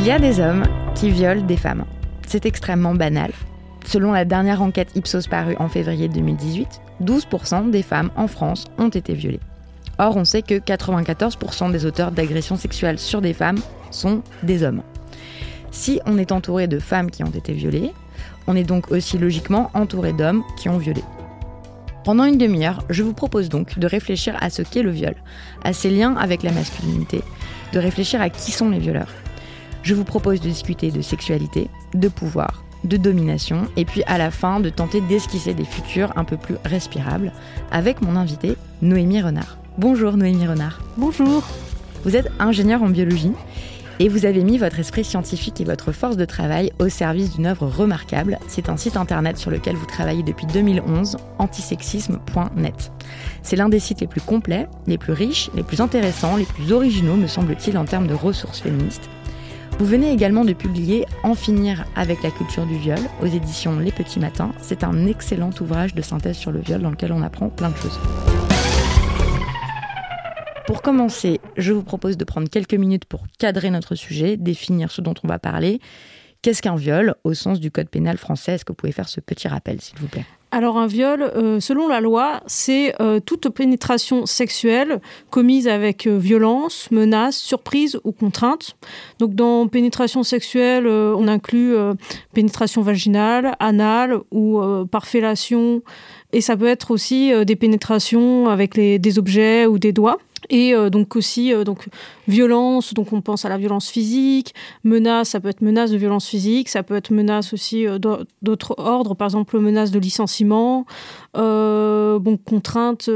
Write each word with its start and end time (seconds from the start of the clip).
Il 0.00 0.06
y 0.06 0.12
a 0.12 0.20
des 0.20 0.38
hommes 0.38 0.62
qui 0.94 1.10
violent 1.10 1.42
des 1.42 1.56
femmes. 1.56 1.84
C'est 2.24 2.46
extrêmement 2.46 2.94
banal. 2.94 3.32
Selon 3.84 4.12
la 4.12 4.24
dernière 4.24 4.62
enquête 4.62 4.94
Ipsos 4.94 5.26
parue 5.28 5.56
en 5.58 5.68
février 5.68 6.06
2018, 6.06 6.68
12% 7.02 7.72
des 7.72 7.82
femmes 7.82 8.12
en 8.14 8.28
France 8.28 8.66
ont 8.78 8.90
été 8.90 9.14
violées. 9.14 9.40
Or, 9.98 10.16
on 10.16 10.24
sait 10.24 10.42
que 10.42 10.54
94% 10.54 11.72
des 11.72 11.84
auteurs 11.84 12.12
d'agressions 12.12 12.56
sexuelles 12.56 13.00
sur 13.00 13.20
des 13.20 13.32
femmes 13.32 13.58
sont 13.90 14.22
des 14.44 14.62
hommes. 14.62 14.82
Si 15.72 16.00
on 16.06 16.16
est 16.16 16.30
entouré 16.30 16.68
de 16.68 16.78
femmes 16.78 17.10
qui 17.10 17.24
ont 17.24 17.32
été 17.32 17.52
violées, 17.52 17.90
on 18.46 18.54
est 18.54 18.62
donc 18.62 18.92
aussi 18.92 19.18
logiquement 19.18 19.68
entouré 19.74 20.12
d'hommes 20.12 20.44
qui 20.56 20.68
ont 20.68 20.78
violé. 20.78 21.02
Pendant 22.04 22.24
une 22.24 22.38
demi-heure, 22.38 22.84
je 22.88 23.02
vous 23.02 23.14
propose 23.14 23.48
donc 23.48 23.80
de 23.80 23.86
réfléchir 23.88 24.36
à 24.40 24.48
ce 24.48 24.62
qu'est 24.62 24.84
le 24.84 24.92
viol, 24.92 25.16
à 25.64 25.72
ses 25.72 25.90
liens 25.90 26.14
avec 26.14 26.44
la 26.44 26.52
masculinité, 26.52 27.20
de 27.72 27.80
réfléchir 27.80 28.22
à 28.22 28.30
qui 28.30 28.52
sont 28.52 28.70
les 28.70 28.78
violeurs. 28.78 29.10
Je 29.88 29.94
vous 29.94 30.04
propose 30.04 30.42
de 30.42 30.50
discuter 30.50 30.90
de 30.90 31.00
sexualité, 31.00 31.70
de 31.94 32.08
pouvoir, 32.08 32.62
de 32.84 32.98
domination, 32.98 33.68
et 33.78 33.86
puis 33.86 34.02
à 34.06 34.18
la 34.18 34.30
fin 34.30 34.60
de 34.60 34.68
tenter 34.68 35.00
d'esquisser 35.00 35.54
des 35.54 35.64
futurs 35.64 36.12
un 36.16 36.24
peu 36.24 36.36
plus 36.36 36.56
respirables 36.62 37.32
avec 37.70 38.02
mon 38.02 38.14
invité 38.14 38.58
Noémie 38.82 39.22
Renard. 39.22 39.56
Bonjour 39.78 40.18
Noémie 40.18 40.46
Renard. 40.46 40.82
Bonjour. 40.98 41.42
Vous 42.04 42.16
êtes 42.16 42.30
ingénieure 42.38 42.82
en 42.82 42.90
biologie 42.90 43.32
et 43.98 44.10
vous 44.10 44.26
avez 44.26 44.44
mis 44.44 44.58
votre 44.58 44.78
esprit 44.78 45.04
scientifique 45.04 45.58
et 45.62 45.64
votre 45.64 45.92
force 45.92 46.18
de 46.18 46.26
travail 46.26 46.70
au 46.78 46.90
service 46.90 47.34
d'une 47.34 47.46
œuvre 47.46 47.66
remarquable. 47.66 48.38
C'est 48.46 48.68
un 48.68 48.76
site 48.76 48.98
internet 48.98 49.38
sur 49.38 49.50
lequel 49.50 49.76
vous 49.76 49.86
travaillez 49.86 50.22
depuis 50.22 50.44
2011, 50.48 51.16
antisexisme.net. 51.38 52.92
C'est 53.42 53.56
l'un 53.56 53.70
des 53.70 53.80
sites 53.80 54.02
les 54.02 54.06
plus 54.06 54.20
complets, 54.20 54.68
les 54.86 54.98
plus 54.98 55.14
riches, 55.14 55.48
les 55.54 55.62
plus 55.62 55.80
intéressants, 55.80 56.36
les 56.36 56.44
plus 56.44 56.72
originaux, 56.72 57.16
me 57.16 57.26
semble-t-il, 57.26 57.78
en 57.78 57.86
termes 57.86 58.06
de 58.06 58.12
ressources 58.12 58.60
féministes. 58.60 59.08
Vous 59.78 59.86
venez 59.86 60.10
également 60.10 60.44
de 60.44 60.52
publier 60.54 61.06
En 61.22 61.36
finir 61.36 61.84
avec 61.94 62.24
la 62.24 62.32
culture 62.32 62.66
du 62.66 62.76
viol 62.76 62.98
aux 63.22 63.26
éditions 63.26 63.78
Les 63.78 63.92
Petits 63.92 64.18
Matins. 64.18 64.50
C'est 64.60 64.82
un 64.82 65.06
excellent 65.06 65.50
ouvrage 65.60 65.94
de 65.94 66.02
synthèse 66.02 66.36
sur 66.36 66.50
le 66.50 66.58
viol 66.58 66.82
dans 66.82 66.90
lequel 66.90 67.12
on 67.12 67.22
apprend 67.22 67.48
plein 67.48 67.70
de 67.70 67.76
choses. 67.76 67.96
Pour 70.66 70.82
commencer, 70.82 71.40
je 71.56 71.72
vous 71.72 71.84
propose 71.84 72.16
de 72.16 72.24
prendre 72.24 72.48
quelques 72.48 72.74
minutes 72.74 73.04
pour 73.04 73.26
cadrer 73.38 73.70
notre 73.70 73.94
sujet, 73.94 74.36
définir 74.36 74.90
ce 74.90 75.00
dont 75.00 75.14
on 75.22 75.28
va 75.28 75.38
parler. 75.38 75.78
Qu'est-ce 76.42 76.60
qu'un 76.60 76.74
viol 76.74 77.14
au 77.22 77.32
sens 77.34 77.60
du 77.60 77.70
code 77.70 77.88
pénal 77.88 78.18
français? 78.18 78.54
Est-ce 78.54 78.64
que 78.64 78.72
vous 78.72 78.76
pouvez 78.76 78.92
faire 78.92 79.08
ce 79.08 79.20
petit 79.20 79.46
rappel, 79.46 79.80
s'il 79.80 79.98
vous 80.00 80.08
plaît? 80.08 80.26
Alors 80.50 80.78
un 80.78 80.86
viol, 80.86 81.20
euh, 81.22 81.60
selon 81.60 81.88
la 81.88 82.00
loi, 82.00 82.40
c'est 82.46 82.94
euh, 83.02 83.20
toute 83.20 83.50
pénétration 83.50 84.24
sexuelle 84.24 85.00
commise 85.28 85.68
avec 85.68 86.06
euh, 86.06 86.16
violence, 86.16 86.90
menace, 86.90 87.36
surprise 87.36 88.00
ou 88.04 88.12
contrainte. 88.12 88.76
Donc 89.18 89.34
dans 89.34 89.68
pénétration 89.68 90.22
sexuelle, 90.22 90.86
on 90.86 91.28
inclut 91.28 91.74
pénétration 92.32 92.82
vaginale, 92.82 93.56
anale 93.58 94.18
ou 94.30 94.60
par 94.90 95.06
fellation. 95.06 95.82
Et 96.32 96.40
ça 96.40 96.56
peut 96.56 96.66
être 96.66 96.90
aussi 96.90 97.32
des 97.44 97.56
pénétrations 97.56 98.48
avec 98.48 98.74
des 98.74 99.18
objets 99.18 99.66
ou 99.66 99.78
des 99.78 99.92
doigts. 99.92 100.18
Et 100.50 100.74
euh, 100.74 100.90
donc 100.90 101.16
aussi 101.16 101.52
euh, 101.52 101.64
violence, 102.26 102.94
donc 102.94 103.12
on 103.12 103.20
pense 103.20 103.44
à 103.44 103.48
la 103.48 103.58
violence 103.58 103.88
physique, 103.88 104.54
menace, 104.84 105.30
ça 105.30 105.40
peut 105.40 105.48
être 105.48 105.60
menace 105.60 105.90
de 105.90 105.96
violence 105.96 106.26
physique, 106.26 106.68
ça 106.68 106.82
peut 106.82 106.96
être 106.96 107.12
menace 107.12 107.52
aussi 107.52 107.86
euh, 107.86 107.98
d'autres 108.42 108.74
ordres, 108.78 109.14
par 109.14 109.26
exemple 109.26 109.58
menace 109.58 109.90
de 109.90 109.98
licenciement, 109.98 110.86
bon 111.38 112.36
contrainte, 112.36 113.10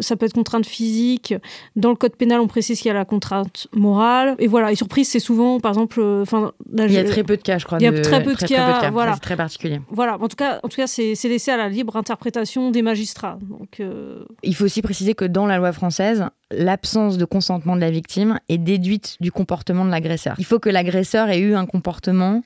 ça 0.00 0.16
peut 0.16 0.26
être 0.26 0.32
contrainte 0.32 0.66
physique. 0.66 1.34
Dans 1.76 1.90
le 1.90 1.96
code 1.96 2.16
pénal, 2.16 2.40
on 2.40 2.46
précise 2.46 2.78
qu'il 2.80 2.88
y 2.88 2.90
a 2.90 2.94
la 2.94 3.04
contrainte 3.04 3.66
morale. 3.74 4.36
Et 4.38 4.46
voilà, 4.46 4.72
et 4.72 4.76
surprise, 4.76 5.08
c'est 5.08 5.20
souvent, 5.20 5.60
par 5.60 5.72
exemple, 5.72 6.00
enfin, 6.22 6.52
il 6.72 6.92
y 6.92 6.98
a 6.98 7.04
très 7.04 7.24
peu 7.24 7.36
de 7.36 7.42
cas, 7.42 7.58
je 7.58 7.64
crois. 7.64 7.78
Il 7.78 7.84
y 7.84 7.86
a 7.86 8.00
très, 8.00 8.22
peu, 8.22 8.34
de 8.34 8.38
cas, 8.38 8.90
voilà, 8.90 9.14
c'est 9.14 9.20
très 9.20 9.36
particulier. 9.36 9.80
Voilà, 9.90 10.16
en 10.20 10.28
tout 10.28 10.36
cas, 10.36 10.60
en 10.62 10.68
tout 10.68 10.76
cas, 10.76 10.86
c'est 10.86 11.14
laissé 11.24 11.50
à 11.50 11.56
la 11.56 11.68
libre 11.68 11.96
interprétation 11.96 12.70
des 12.70 12.82
magistrats. 12.82 13.38
Donc, 13.42 13.82
il 14.42 14.54
faut 14.54 14.64
aussi 14.64 14.82
préciser 14.82 15.14
que 15.14 15.24
dans 15.24 15.46
la 15.46 15.58
loi 15.58 15.72
française, 15.72 16.26
l'absence 16.50 17.18
de 17.18 17.24
consentement 17.24 17.74
de 17.76 17.80
la 17.80 17.90
victime 17.90 18.38
est 18.48 18.58
déduite 18.58 19.16
du 19.20 19.32
comportement 19.32 19.84
de 19.84 19.90
l'agresseur. 19.90 20.36
Il 20.38 20.44
faut 20.44 20.58
que 20.58 20.70
l'agresseur 20.70 21.28
ait 21.28 21.40
eu 21.40 21.54
un 21.54 21.66
comportement 21.66 22.42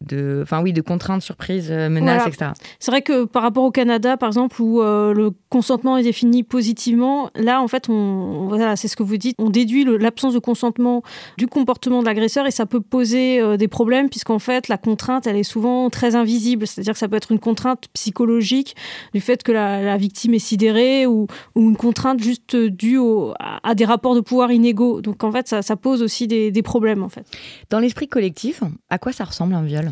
de, 0.00 0.40
enfin 0.42 0.62
oui, 0.62 0.72
de 0.72 0.80
contraintes, 0.80 1.22
surprises, 1.22 1.68
euh, 1.70 1.88
menaces, 1.88 2.26
etc. 2.26 2.52
C'est 2.78 2.90
vrai 2.90 3.02
que 3.02 3.24
par 3.24 3.42
rapport 3.42 3.64
au 3.64 3.70
Canada, 3.70 4.16
par 4.16 4.28
exemple, 4.28 4.60
où 4.62 4.80
euh, 4.80 5.12
le 5.12 5.32
consentement 5.48 5.96
est 5.96 6.04
défini 6.04 6.44
positivement, 6.44 7.30
là, 7.34 7.60
en 7.60 7.68
fait, 7.68 7.88
on, 7.88 8.46
voilà, 8.48 8.76
c'est 8.76 8.86
ce 8.86 8.96
que 8.96 9.02
vous 9.02 9.16
dites, 9.16 9.34
on 9.38 9.50
déduit 9.50 9.84
l'absence 9.84 10.34
de 10.34 10.38
consentement 10.38 11.02
du 11.36 11.48
comportement 11.48 12.00
de 12.00 12.06
l'agresseur 12.06 12.46
et 12.46 12.50
ça 12.50 12.64
peut 12.64 12.80
poser 12.80 13.40
euh, 13.40 13.56
des 13.56 13.68
problèmes 13.68 14.08
puisqu'en 14.08 14.38
fait, 14.38 14.68
la 14.68 14.78
contrainte, 14.78 15.26
elle 15.26 15.36
est 15.36 15.42
souvent 15.42 15.90
très 15.90 16.14
invisible. 16.14 16.66
C'est-à-dire 16.66 16.92
que 16.92 16.98
ça 16.98 17.08
peut 17.08 17.16
être 17.16 17.32
une 17.32 17.40
contrainte 17.40 17.86
psychologique 17.92 18.76
du 19.14 19.20
fait 19.20 19.42
que 19.42 19.52
la, 19.52 19.96
victime 19.96 20.34
est 20.34 20.38
sidérée 20.38 21.06
ou, 21.06 21.26
une 21.56 21.76
contrainte 21.76 22.22
juste 22.22 22.54
due 22.54 23.00
à, 23.40 23.74
des 23.74 23.84
rapports 23.84 24.14
de 24.14 24.20
pouvoir 24.20 24.52
inégaux. 24.52 25.00
Donc 25.00 25.24
en 25.24 25.32
fait, 25.32 25.48
ça, 25.48 25.76
pose 25.76 26.02
aussi 26.02 26.28
des, 26.28 26.52
des 26.52 26.62
problèmes, 26.62 27.02
en 27.02 27.08
fait. 27.08 27.26
Dans 27.70 27.80
l'esprit 27.80 28.06
collectif, 28.06 28.62
à 28.90 28.98
quoi 28.98 29.12
ça 29.12 29.24
ressemble 29.24 29.54
un 29.54 29.62
viol? 29.62 29.87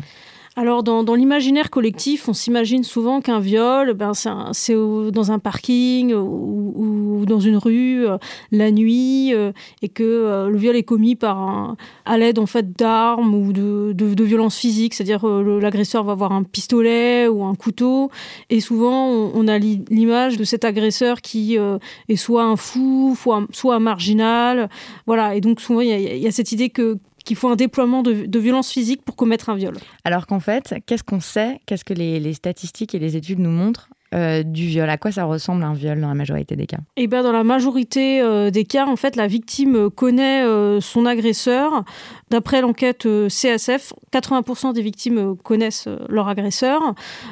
Alors, 0.59 0.81
dans, 0.81 1.13
l'imaginaire 1.13 1.69
collectif, 1.69 2.27
on 2.27 2.33
s'imagine 2.33 2.83
souvent 2.83 3.21
qu'un 3.21 3.39
viol, 3.39 3.93
ben, 3.93 4.13
c'est 4.15 4.73
dans 4.73 5.31
un 5.31 5.37
parking 5.37 6.15
ou, 6.15 7.25
dans 7.27 7.39
une 7.39 7.57
rue, 7.57 8.07
euh, 8.07 8.17
la 8.51 8.71
nuit, 8.71 9.35
euh, 9.35 9.51
et 9.83 9.87
que 9.87 10.03
euh, 10.03 10.49
le 10.49 10.57
viol 10.57 10.75
est 10.75 10.81
commis 10.81 11.15
par 11.15 11.75
à 12.05 12.17
l'aide 12.17 12.39
en 12.39 12.47
fait 12.47 12.71
d'armes 12.75 13.35
ou 13.35 13.53
de, 13.53 14.23
violences 14.23 14.57
physiques, 14.57 14.95
c'est-à-dire 14.95 15.27
l'agresseur 15.27 16.03
va 16.03 16.13
avoir 16.13 16.31
un 16.31 16.41
pistolet 16.41 17.27
ou 17.27 17.43
un 17.43 17.53
couteau, 17.53 18.09
et 18.49 18.59
souvent 18.59 19.05
on, 19.09 19.47
a 19.47 19.59
l'image 19.59 20.37
de 20.37 20.43
cet 20.43 20.65
agresseur 20.65 21.21
qui 21.21 21.55
est 21.55 22.15
soit 22.15 22.43
un 22.43 22.55
fou, 22.55 23.15
soit, 23.51 23.75
un 23.75 23.79
marginal, 23.79 24.69
voilà, 25.05 25.35
et 25.35 25.41
donc 25.41 25.61
souvent 25.61 25.81
il 25.81 25.89
y, 25.89 26.27
a 26.27 26.31
cette 26.31 26.51
idée 26.51 26.69
que 26.69 26.97
qu'il 27.27 27.35
faut 27.35 27.49
un 27.49 27.55
déploiement 27.55 28.03
de, 28.03 28.25
de, 28.25 28.39
violence 28.39 28.71
physique 28.71 29.03
pour 29.03 29.15
commettre 29.15 29.49
un 29.49 29.55
viol. 29.55 29.75
Alors 30.05 30.25
qu'en 30.25 30.39
fait, 30.39 30.75
qu'est-ce 30.85 31.03
qu'on 31.03 31.19
sait 31.19 31.59
Qu'est-ce 31.65 31.83
que 31.83 31.93
les, 31.93 32.33
statistiques 32.33 32.95
et 32.95 32.99
les 32.99 33.17
études 33.17 33.39
nous 33.39 33.51
montrent 33.51 33.89
euh, 34.15 34.43
du 34.43 34.65
viol? 34.67 34.89
À 34.89 34.97
quoi 34.97 35.11
ça 35.11 35.25
ressemble 35.25 35.63
un 35.63 35.73
viol 35.73 35.99
dans 35.99 36.07
la 36.07 36.13
majorité 36.13 36.55
des 36.55 36.65
cas? 36.65 36.77
Eh 36.95 37.07
ben, 37.07 37.23
dans 37.23 37.33
la 37.33 37.43
majorité 37.43 38.21
euh, 38.21 38.49
des 38.49 38.63
cas, 38.63 38.85
en 38.85 38.95
fait, 38.95 39.17
la 39.17 39.27
victime 39.27 39.89
connaît 39.89 40.45
euh, 40.45 40.79
son 40.79 41.05
agresseur. 41.05 41.83
D'après 42.29 42.61
l'enquête 42.61 43.05
CSF, 43.27 43.91
80% 44.13 44.73
des 44.73 44.81
victimes 44.81 45.35
connaissent 45.35 45.89
leur 46.07 46.29
agresseur. 46.29 46.81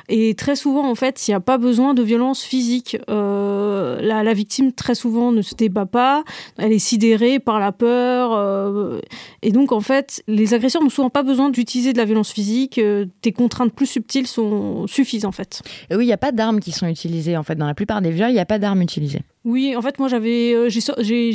Et 0.09 0.35
très 0.35 0.57
souvent, 0.57 0.89
en 0.89 0.95
fait, 0.95 1.25
il 1.25 1.31
n'y 1.31 1.35
a 1.35 1.39
pas 1.39 1.57
besoin 1.57 1.93
de 1.93 2.03
violence 2.03 2.43
physique. 2.43 2.97
La, 4.01 4.23
la, 4.23 4.33
victime, 4.33 4.71
très 4.71 4.95
souvent, 4.95 5.31
ne 5.31 5.41
se 5.41 5.55
débat 5.55 5.85
pas. 5.85 6.23
Elle 6.57 6.71
est 6.71 6.79
sidérée 6.79 7.39
par 7.39 7.59
la 7.59 7.71
peur. 7.71 9.01
et 9.41 9.51
donc, 9.51 9.71
en 9.71 9.81
fait, 9.81 10.23
les 10.27 10.53
agresseurs 10.53 10.83
n'ont 10.83 10.89
souvent 10.89 11.09
pas 11.09 11.23
besoin 11.23 11.49
d'utiliser 11.49 11.93
de 11.93 11.97
la 11.97 12.05
violence 12.05 12.31
physique. 12.31 12.79
des 12.79 13.31
contraintes 13.31 13.73
plus 13.73 13.87
subtiles 13.87 14.27
sont, 14.27 14.87
suffisent, 14.87 15.25
en 15.25 15.31
fait. 15.31 15.61
Et 15.89 15.95
oui, 15.95 16.05
il 16.05 16.07
n'y 16.07 16.13
a 16.13 16.17
pas 16.17 16.31
d'armes 16.31 16.59
qui 16.59 16.71
sont 16.71 16.87
utilisées. 16.87 17.37
En 17.37 17.43
fait, 17.43 17.55
dans 17.55 17.67
la 17.67 17.75
plupart 17.75 18.01
des 18.01 18.11
viols, 18.11 18.29
il 18.29 18.33
n'y 18.33 18.39
a 18.39 18.45
pas 18.45 18.59
d'armes 18.59 18.81
utilisées. 18.81 19.21
Oui, 19.45 19.75
en 19.75 19.81
fait, 19.83 19.99
moi, 19.99 20.07
j'avais, 20.07 20.55
euh, 20.55 20.69
j'ai, 20.69 21.31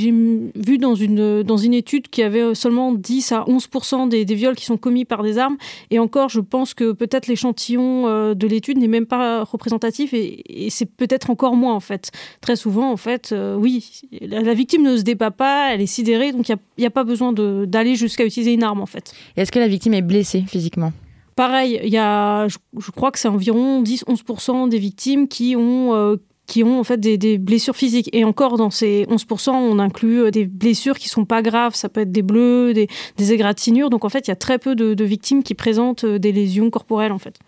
vu 0.56 0.78
dans 0.78 0.96
une, 0.96 1.44
dans 1.44 1.56
une 1.56 1.72
étude 1.72 2.08
qu'il 2.08 2.22
y 2.22 2.26
avait 2.26 2.56
seulement 2.56 2.92
10 2.92 3.30
à 3.30 3.48
11 3.48 3.68
des, 4.08 4.24
des, 4.24 4.34
viols 4.34 4.56
qui 4.56 4.64
sont 4.64 4.76
commis 4.76 5.04
par 5.04 5.22
des 5.22 5.38
armes. 5.38 5.56
Et 5.92 6.00
encore, 6.00 6.28
je 6.28 6.40
pense 6.40 6.74
que 6.74 6.90
peut-être 6.90 7.28
l'échantillon 7.28 8.08
euh, 8.08 8.34
de 8.34 8.48
l'étude 8.48 8.78
n'est 8.78 8.88
même 8.88 9.06
pas 9.06 9.44
représentatif 9.44 10.12
et, 10.12 10.42
c'est 10.70 10.86
peut-être 10.86 11.30
encore 11.30 11.54
moins, 11.54 11.74
en 11.74 11.80
fait. 11.80 12.10
Très 12.40 12.56
souvent, 12.56 12.90
en 12.90 12.96
fait, 12.96 13.30
euh, 13.30 13.54
oui, 13.54 14.02
la, 14.20 14.54
victime 14.54 14.82
ne 14.82 14.96
se 14.96 15.02
débat 15.02 15.30
pas, 15.30 15.72
elle 15.72 15.80
est 15.80 15.86
sidérée, 15.86 16.32
donc 16.32 16.48
il 16.48 16.56
n'y 16.78 16.84
a, 16.84 16.88
a, 16.88 16.90
pas 16.90 17.04
besoin 17.04 17.32
d'aller 17.32 17.94
jusqu'à 17.94 18.24
utiliser 18.24 18.52
une 18.52 18.64
arme, 18.64 18.80
en 18.80 18.86
fait. 18.86 19.12
Est-ce 19.36 19.52
que 19.52 19.60
la 19.60 19.68
victime 19.68 19.94
est 19.94 20.02
blessée 20.02 20.42
physiquement? 20.48 20.92
Pareil, 21.40 21.80
il 21.82 21.88
y 21.88 21.96
a, 21.96 22.48
je, 22.48 22.90
crois 22.90 23.10
que 23.10 23.18
c'est 23.18 23.28
environ 23.28 23.82
10-11% 23.82 24.68
des 24.68 24.78
victimes 24.78 25.26
qui 25.26 25.56
ont, 25.56 25.94
euh, 25.94 26.16
qui 26.50 26.64
ont 26.64 26.81
en 26.81 26.85
fait 26.85 26.99
des, 26.99 27.38
blessures 27.38 27.76
physiques. 27.76 28.11
Et 28.12 28.25
encore, 28.25 28.56
dans 28.56 28.70
ces 28.70 29.06
11%, 29.08 29.50
on 29.50 29.79
inclut 29.79 30.25
euh, 30.25 30.31
des 30.32 30.47
blessures 30.47 30.99
qui 30.99 31.08
sont 31.08 31.25
pas 31.25 31.43
graves. 31.43 31.76
Ça 31.76 31.88
peut 31.88 32.00
être 32.00 32.11
des 32.11 32.23
bleus, 32.23 32.75
des, 32.75 32.88
égratignures. 33.32 33.88
Donc 33.88 34.05
en 34.05 34.08
fait, 34.08 34.26
il 34.26 34.31
y 34.31 34.32
a 34.32 34.37
très 34.37 34.58
peu 34.58 34.75
de, 34.75 34.94
de 34.94 35.05
victimes 35.05 35.44
qui 35.44 35.55
présentent 35.55 36.02
euh, 36.02 36.19
des 36.19 36.32
lésions 36.32 36.69
corporelles 36.69 37.12
en 37.12 37.20
fait. 37.20 37.38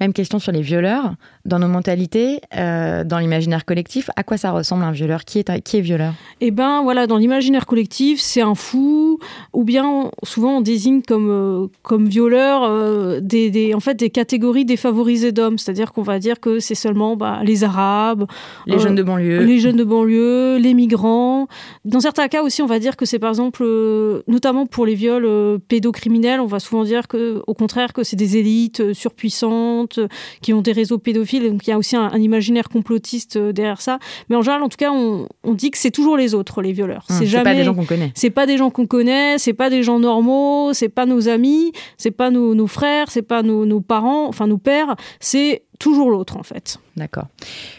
Même 0.00 0.12
question 0.12 0.38
sur 0.38 0.52
les 0.52 0.60
violeurs. 0.60 1.14
Dans 1.46 1.60
nos 1.60 1.68
mentalités, 1.68 2.40
euh, 2.56 3.04
dans 3.04 3.18
l'imaginaire 3.18 3.64
collectif, 3.64 4.10
à 4.16 4.24
quoi 4.24 4.36
ça 4.36 4.50
ressemble 4.50 4.82
un 4.82 4.90
violeur? 4.90 5.24
Qui 5.24 5.38
est, 5.38 5.60
qui 5.62 5.76
est 5.76 5.80
violeur? 5.80 6.12
Eh 6.40 6.50
bien, 6.50 6.82
voilà, 6.82 7.06
dans 7.06 7.18
l'imaginaire 7.18 7.66
collectif, 7.66 8.20
c'est 8.20 8.40
un 8.40 8.56
fou, 8.56 9.20
ou 9.52 9.62
bien 9.62 10.10
souvent 10.24 10.56
on 10.56 10.60
désigne 10.60 11.02
comme, 11.02 11.30
euh, 11.30 11.66
comme 11.82 12.08
violeur 12.08 12.64
euh, 12.64 13.20
des, 13.20 13.74
en 13.74 13.78
fait, 13.78 13.94
des 13.94 14.10
catégories 14.10 14.64
défavorisées 14.64 15.30
d'hommes. 15.30 15.56
C'est-à-dire 15.56 15.92
qu'on 15.92 16.02
va 16.02 16.18
dire 16.18 16.40
que 16.40 16.58
c'est 16.58 16.74
seulement 16.74 17.14
bah, 17.14 17.38
les 17.44 17.62
Arabes, 17.62 18.26
les 18.66 18.80
jeunes 18.80 18.96
de 18.96 19.04
banlieue, 19.04 19.44
les 19.44 19.60
jeunes 19.60 19.76
de 19.76 19.84
banlieue, 19.84 20.58
les 20.58 20.74
migrants. 20.74 21.46
Dans 21.84 22.00
certains 22.00 22.26
cas 22.26 22.42
aussi, 22.42 22.60
on 22.60 22.66
va 22.66 22.80
dire 22.80 22.96
que 22.96 23.04
c'est 23.06 23.20
par 23.20 23.30
exemple, 23.30 23.64
notamment 24.26 24.66
pour 24.66 24.84
les 24.84 24.96
viols 24.96 25.60
pédocriminels, 25.68 26.40
on 26.40 26.46
va 26.46 26.58
souvent 26.58 26.82
dire 26.82 27.06
que, 27.06 27.40
au 27.46 27.54
contraire, 27.54 27.92
que 27.92 28.02
c'est 28.02 28.16
des 28.16 28.36
élites 28.36 28.92
surpuissantes 28.94 30.00
qui 30.42 30.52
ont 30.52 30.60
des 30.60 30.72
réseaux 30.72 30.98
pédophiles. 30.98 31.35
Donc 31.40 31.66
il 31.66 31.70
y 31.70 31.72
a 31.72 31.78
aussi 31.78 31.96
un, 31.96 32.16
imaginaire 32.16 32.68
complotiste 32.68 33.36
euh, 33.36 33.52
derrière 33.52 33.80
ça. 33.80 33.98
Mais 34.28 34.36
en 34.36 34.42
général, 34.42 34.62
en 34.62 34.68
tout 34.68 34.76
cas, 34.76 34.90
on, 34.92 35.26
dit 35.54 35.70
que 35.70 35.78
c'est 35.78 35.90
toujours 35.90 36.16
les 36.16 36.34
autres, 36.34 36.62
les 36.62 36.72
violeurs. 36.72 37.06
Hum, 37.08 37.16
c'est 37.18 37.26
jamais 37.26 37.44
pas 37.44 37.54
des 37.54 37.64
gens 37.64 37.74
qu'on 37.74 37.84
connaît. 37.84 38.12
C'est 38.14 38.30
pas 38.30 38.46
des 38.46 38.56
gens 38.56 38.70
qu'on 38.70 38.86
connaît. 38.86 39.38
C'est 39.38 39.52
pas 39.52 39.70
des 39.70 39.82
gens 39.82 39.98
normaux. 39.98 40.72
C'est 40.72 40.88
pas 40.88 41.06
nos 41.06 41.28
amis. 41.28 41.72
C'est 41.96 42.10
pas 42.10 42.30
nos, 42.30 42.54
nos 42.54 42.66
frères. 42.66 43.10
C'est 43.10 43.22
pas 43.22 43.42
nos, 43.42 43.66
nos 43.66 43.80
parents. 43.80 44.26
Enfin 44.28 44.46
nos 44.46 44.58
pères. 44.58 44.96
C'est 45.20 45.62
toujours 45.78 46.10
l'autre 46.10 46.36
en 46.36 46.42
fait. 46.42 46.78
D'accord. 46.96 47.26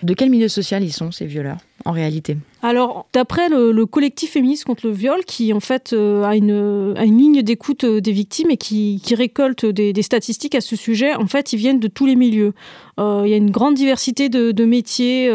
De 0.03 0.13
quel 0.13 0.29
milieu 0.29 0.47
social 0.47 0.83
ils 0.83 0.93
sont 0.93 1.11
ces 1.11 1.25
violeurs? 1.25 1.57
En 1.85 1.91
réalité 1.91 2.37
alors, 2.63 3.05
d'après 3.13 3.49
le, 3.49 3.85
collectif 3.85 4.31
féministe 4.31 4.65
contre 4.65 4.87
le 4.87 4.91
viol, 4.91 5.23
qui 5.25 5.53
en 5.53 5.59
fait 5.59 5.93
euh, 5.93 6.23
a, 6.23 6.35
une, 6.35 6.95
ligne 6.95 7.43
d'écoute 7.43 7.83
euh, 7.83 8.01
des 8.01 8.11
victimes 8.11 8.49
et 8.49 8.57
qui, 8.57 8.99
récolte 9.15 9.65
des, 9.65 10.01
statistiques 10.01 10.55
à 10.55 10.61
ce 10.61 10.75
sujet, 10.75 11.13
en 11.15 11.27
fait, 11.27 11.53
ils 11.53 11.57
viennent 11.57 11.79
de 11.79 11.87
tous 11.87 12.07
les 12.07 12.15
milieux. 12.15 12.53
Euh, 12.99 13.21
il 13.25 13.29
y 13.29 13.33
a 13.33 13.37
une 13.37 13.51
grande 13.51 13.75
diversité 13.75 14.27
de, 14.27 14.65
métiers 14.65 15.31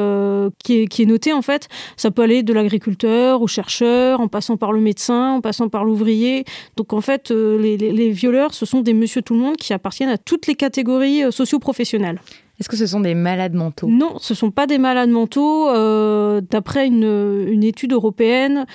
qui, 0.65 0.83
est, 0.83 1.07
notée, 1.07 1.33
en 1.33 1.43
fait. 1.43 1.69
Ça 1.97 2.11
peut 2.11 2.23
aller 2.23 2.43
de 2.43 2.53
l'agriculteur 2.53 3.41
au 3.41 3.47
chercheur, 3.47 4.21
en 4.21 4.27
passant 4.27 4.57
par 4.57 4.73
le 4.73 4.81
médecin, 4.81 5.35
en 5.35 5.41
passant 5.41 5.69
par 5.69 5.85
l'ouvrier. 5.85 6.45
Donc, 6.77 6.93
en 6.93 7.01
fait, 7.01 7.31
les, 7.31 7.77
les, 7.77 8.11
violeurs, 8.11 8.53
ce 8.53 8.67
sont 8.67 8.81
des 8.81 8.95
monsieur 8.95 9.23
tout 9.23 9.35
le 9.35 9.41
monde 9.41 9.57
qui 9.57 9.73
appartiennent 9.73 10.11
à 10.11 10.19
toutes 10.19 10.49
les 10.49 10.57
catégories 10.57 11.23
socio-professionnelles. 11.31 12.21
Est-ce 12.63 12.69
que 12.69 12.77
ce 12.77 12.87
sont 12.87 13.01
des 13.01 13.17
malades 13.17 13.55
mentaux? 13.55 13.89
Non, 13.89 14.19
ce 14.21 14.35
ne 14.35 14.37
sont 14.37 14.53
pas 14.53 14.69
des 14.69 14.79
malades 14.79 15.11
mentaux. 15.11 15.69
Euh, 15.69 16.41
d'après 16.49 16.87
une, 16.87 17.49
une, 17.49 17.65
étude 17.65 17.93
européenne, 17.93 18.67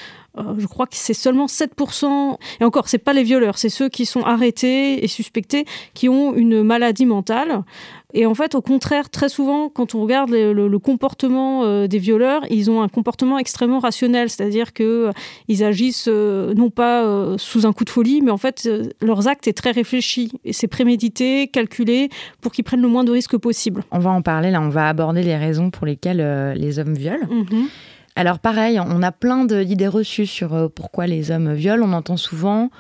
je 0.57 0.67
crois 0.67 0.87
que 0.87 0.95
c'est 0.95 1.13
seulement 1.13 1.45
7%, 1.45 2.37
et 2.59 2.63
encore, 2.63 2.87
c'est 2.87 2.97
pas 2.97 3.13
les 3.13 3.23
violeurs, 3.23 3.57
c'est 3.57 3.69
ceux 3.69 3.89
qui 3.89 4.05
sont 4.05 4.21
arrêtés 4.21 5.03
et 5.03 5.07
suspectés 5.07 5.65
qui 5.93 6.09
ont 6.09 6.33
une 6.35 6.63
maladie 6.63 7.05
mentale. 7.05 7.63
Et 8.13 8.25
en 8.25 8.33
fait, 8.33 8.55
au 8.55 8.61
contraire, 8.61 9.09
très 9.09 9.27
souvent, 9.27 9.69
quand 9.69 9.93
on 9.93 10.01
regarde 10.01 10.29
le, 10.31 10.79
comportement 10.79 11.65
euh, 11.65 11.87
des 11.87 11.97
violeurs, 11.97 12.43
ils 12.49 12.71
ont 12.71 12.81
un 12.81 12.87
comportement 12.87 13.37
extrêmement 13.37 13.79
rationnel, 13.79 14.29
c'est-à-dire 14.29 14.71
qu'ils 14.71 14.85
euh, 14.85 15.11
agissent 15.61 16.07
non 16.07 16.69
pas 16.69 17.37
sous 17.37 17.65
un 17.65 17.73
coup 17.73 17.83
de 17.83 17.89
folie, 17.89 18.21
mais 18.21 18.31
en 18.31 18.37
fait, 18.37 18.69
leurs 19.01 19.27
actes 19.27 19.45
sont 19.45 19.51
très 19.51 19.71
réfléchis, 19.71 20.31
et 20.45 20.53
c'est 20.53 20.67
prémédité, 20.67 21.47
calculé, 21.47 22.09
pour 22.41 22.51
qu'ils 22.51 22.63
prennent 22.63 22.81
le 22.81 22.87
moins 22.87 23.03
de 23.03 23.11
risques 23.11 23.37
possible. 23.37 23.83
On 23.91 23.99
va 23.99 24.11
en 24.11 24.21
parler, 24.21 24.51
là, 24.51 24.61
on 24.61 24.69
va 24.69 24.87
aborder 24.87 25.23
les 25.23 25.35
raisons 25.35 25.69
pour 25.69 25.85
lesquelles 25.85 26.53
les 26.55 26.79
hommes 26.79 26.93
violent. 26.93 27.27
Mm-hmm. 27.29 27.65
Alors 28.17 28.39
pareil, 28.39 28.79
on 28.79 29.03
a 29.03 29.11
plein 29.11 29.45
d'idées 29.45 29.87
reçues 29.87 30.25
sur 30.25 30.55
euh, 30.55 30.69
pourquoi 30.69 31.05
les 31.05 31.29
hommes 31.29 31.53
violent. 31.53 31.87
On 31.87 31.93
entend 31.93 32.17
souvent 32.17 32.71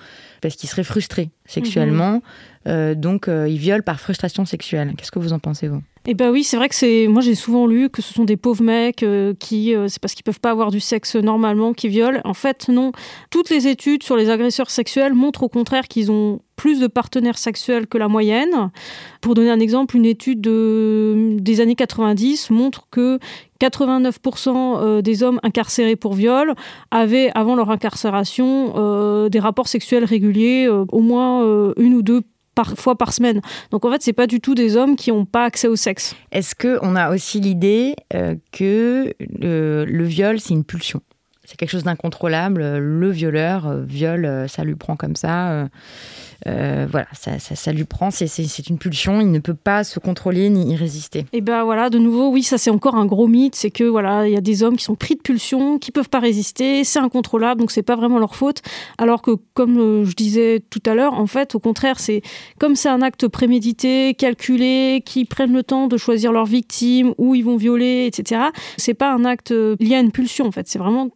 parce 0.41 0.55
qu'ils 0.55 0.67
seraient 0.67 0.83
frustrés 0.83 1.29
sexuellement, 1.45 2.13
mhm. 2.13 2.21
euh, 2.67 2.95
donc 2.95 3.27
euh, 3.27 3.47
ils 3.47 3.59
violent 3.59 3.83
par 3.83 3.99
frustration 3.99 4.45
sexuelle. 4.45 4.93
Qu'est-ce 4.97 5.11
que 5.11 5.19
vous 5.19 5.33
en 5.33 5.39
pensez 5.39 5.67
vous? 5.67 5.83
Eh 6.09 6.13
ben 6.13 6.31
oui, 6.31 6.43
c'est 6.43 6.57
vrai 6.57 6.69
que 6.69 6.75
c'est. 6.75 7.07
Moi, 7.07 7.21
j'ai 7.21 7.35
souvent 7.35 7.67
lu 7.67 7.89
que 7.89 8.01
ce 8.01 8.13
sont 8.13 8.23
des 8.23 8.37
pauvres 8.37 8.63
mecs 8.63 9.05
qui, 9.39 9.75
c'est 9.87 9.99
parce 10.01 10.13
qu'ils 10.13 10.23
peuvent 10.23 10.39
pas 10.39 10.51
avoir 10.51 10.71
du 10.71 10.79
sexe 10.79 11.15
normalement, 11.15 11.73
qui 11.73 11.89
violent. 11.89 12.21
En 12.23 12.33
fait, 12.33 12.69
non. 12.69 12.93
Toutes 13.29 13.49
les 13.49 13.67
études 13.67 14.03
sur 14.03 14.15
les 14.15 14.29
agresseurs 14.29 14.69
sexuels 14.69 15.13
montrent 15.13 15.43
au 15.43 15.49
contraire 15.49 15.87
qu'ils 15.87 16.11
ont 16.11 16.39
plus 16.57 16.79
de 16.79 16.87
partenaires 16.87 17.37
sexuels 17.37 17.87
que 17.87 17.97
la 17.97 18.09
moyenne. 18.09 18.71
Pour 19.21 19.35
donner 19.35 19.51
un 19.51 19.59
exemple, 19.59 19.95
une 19.95 20.05
étude 20.05 20.41
de, 20.41 21.37
des 21.39 21.61
années 21.61 21.75
90 21.75 22.49
montre 22.49 22.87
que 22.91 23.19
89% 23.61 24.49
euh, 24.49 25.01
des 25.01 25.23
hommes 25.23 25.39
incarcérés 25.43 25.95
pour 25.95 26.13
viol 26.13 26.53
avaient, 26.91 27.31
avant 27.35 27.55
leur 27.55 27.69
incarcération, 27.69 28.73
euh, 28.75 29.29
des 29.29 29.39
rapports 29.39 29.67
sexuels 29.67 30.03
réguliers, 30.03 30.67
euh, 30.67 30.85
au 30.91 30.99
moins 30.99 31.43
une 31.77 31.93
ou 31.93 32.01
deux 32.01 32.21
fois 32.75 32.97
par 32.97 33.13
semaine. 33.13 33.41
Donc 33.71 33.85
en 33.85 33.91
fait, 33.91 34.01
c'est 34.01 34.13
pas 34.13 34.27
du 34.27 34.39
tout 34.39 34.55
des 34.55 34.75
hommes 34.77 34.95
qui 34.95 35.11
n'ont 35.11 35.25
pas 35.25 35.43
accès 35.43 35.67
au 35.67 35.75
sexe. 35.75 36.15
Est-ce 36.31 36.55
qu'on 36.55 36.95
a 36.95 37.13
aussi 37.13 37.39
l'idée 37.39 37.95
que 38.51 39.13
le, 39.19 40.03
viol, 40.03 40.39
c'est 40.39 40.53
une 40.53 40.63
pulsion? 40.63 41.01
C'est 41.45 41.57
quelque 41.57 41.71
chose 41.71 41.83
d'incontrôlable. 41.83 42.77
Le 42.77 43.09
violeur 43.09 43.73
viole, 43.77 44.47
ça 44.49 44.63
lui 44.63 44.75
prend 44.75 44.95
comme 44.95 45.15
ça. 45.15 45.67
Euh, 46.47 46.87
voilà, 46.89 47.07
ça, 47.13 47.39
ça, 47.39 47.71
lui 47.71 47.83
prend, 47.83 48.11
c'est 48.11 48.69
une 48.69 48.77
pulsion, 48.77 49.19
il 49.21 49.31
ne 49.31 49.39
peut 49.39 49.53
pas 49.53 49.83
se 49.83 49.99
contrôler 49.99 50.49
ni 50.49 50.73
y 50.73 50.75
résister. 50.75 51.25
Et 51.33 51.41
ben 51.41 51.63
voilà, 51.63 51.89
de 51.89 51.99
nouveau, 51.99 52.29
oui, 52.29 52.43
ça 52.43 52.57
c'est 52.57 52.69
encore 52.69 52.95
un 52.95 53.05
gros 53.05 53.27
mythe, 53.27 53.55
c'est 53.55 53.71
que 53.71 53.83
voilà, 53.83 54.27
il 54.27 54.33
y 54.33 54.37
a 54.37 54.41
des 54.41 54.63
hommes 54.63 54.77
qui 54.77 54.83
sont 54.83 54.95
pris 54.95 55.15
de 55.15 55.21
pulsion, 55.21 55.77
qui 55.77 55.91
peuvent 55.91 56.09
pas 56.09 56.19
résister, 56.19 56.83
c'est 56.83 56.99
incontrôlable, 56.99 57.59
donc 57.59 57.71
c'est 57.71 57.83
pas 57.83 57.95
vraiment 57.95 58.19
leur 58.19 58.35
faute. 58.35 58.61
Alors 58.97 59.21
que, 59.21 59.31
comme 59.53 59.77
euh, 59.77 60.05
je 60.05 60.15
disais 60.15 60.61
tout 60.69 60.81
à 60.85 60.95
l'heure, 60.95 61.13
en 61.13 61.27
fait, 61.27 61.55
au 61.55 61.59
contraire, 61.59 61.99
c'est 61.99 62.21
comme 62.59 62.75
c'est 62.75 62.89
un 62.89 63.01
acte 63.01 63.27
prémédité, 63.27 64.13
calculé, 64.13 65.01
qui 65.05 65.25
prennent 65.25 65.53
le 65.53 65.63
temps 65.63 65.87
de 65.87 65.97
choisir 65.97 66.31
leur 66.31 66.45
victime, 66.45 67.13
où 67.17 67.35
ils 67.35 67.43
vont 67.43 67.57
violer, 67.57 68.05
etc. 68.05 68.41
C'est 68.77 68.93
pas 68.93 69.11
un 69.11 69.25
acte 69.25 69.51
lié 69.51 69.95
à 69.95 69.99
une 69.99 70.11
pulsion, 70.11 70.45
en 70.45 70.51
fait, 70.51 70.67
c'est 70.67 70.79
vraiment 70.79 71.09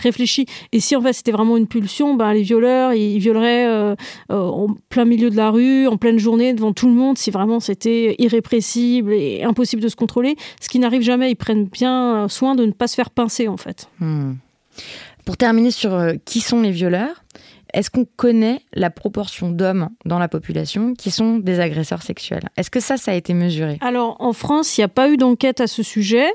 réfléchi. 0.00 0.46
Et 0.72 0.80
si 0.80 0.94
en 0.94 1.00
fait 1.00 1.12
c'était 1.12 1.32
vraiment 1.32 1.56
une 1.56 1.66
pulsion, 1.66 2.14
ben, 2.14 2.32
les 2.32 2.42
violeurs, 2.42 2.92
ils 2.92 3.18
violeraient 3.18 3.66
euh, 3.66 3.94
en 4.28 4.75
plein 4.88 5.04
milieu 5.04 5.30
de 5.30 5.36
la 5.36 5.50
rue, 5.50 5.86
en 5.86 5.96
pleine 5.96 6.18
journée, 6.18 6.52
devant 6.52 6.72
tout 6.72 6.86
le 6.86 6.94
monde, 6.94 7.18
si 7.18 7.30
vraiment 7.30 7.60
c'était 7.60 8.14
irrépressible 8.18 9.12
et 9.12 9.42
impossible 9.42 9.82
de 9.82 9.88
se 9.88 9.96
contrôler, 9.96 10.36
ce 10.60 10.68
qui 10.68 10.78
n'arrive 10.78 11.02
jamais. 11.02 11.30
Ils 11.30 11.36
prennent 11.36 11.66
bien 11.66 12.28
soin 12.28 12.54
de 12.54 12.64
ne 12.64 12.72
pas 12.72 12.86
se 12.86 12.94
faire 12.94 13.10
pincer, 13.10 13.48
en 13.48 13.56
fait. 13.56 13.88
Hmm. 14.00 14.34
Pour 15.24 15.36
terminer 15.36 15.70
sur 15.70 15.92
euh, 15.94 16.14
qui 16.24 16.40
sont 16.40 16.60
les 16.60 16.70
violeurs, 16.70 17.24
est-ce 17.76 17.90
qu'on 17.90 18.06
connaît 18.16 18.62
la 18.72 18.88
proportion 18.88 19.50
d'hommes 19.50 19.90
dans 20.06 20.18
la 20.18 20.28
population 20.28 20.94
qui 20.94 21.10
sont 21.10 21.36
des 21.36 21.60
agresseurs 21.60 22.00
sexuels? 22.00 22.48
Est-ce 22.56 22.70
que 22.70 22.80
ça, 22.80 22.96
ça 22.96 23.10
a 23.12 23.14
été 23.14 23.34
mesuré? 23.34 23.76
Alors, 23.82 24.16
en 24.18 24.32
France, 24.32 24.78
il 24.78 24.80
n'y 24.80 24.86
a 24.86 24.88
pas 24.88 25.10
eu 25.10 25.18
d'enquête 25.18 25.60
à 25.60 25.66
ce 25.66 25.82
sujet. 25.82 26.26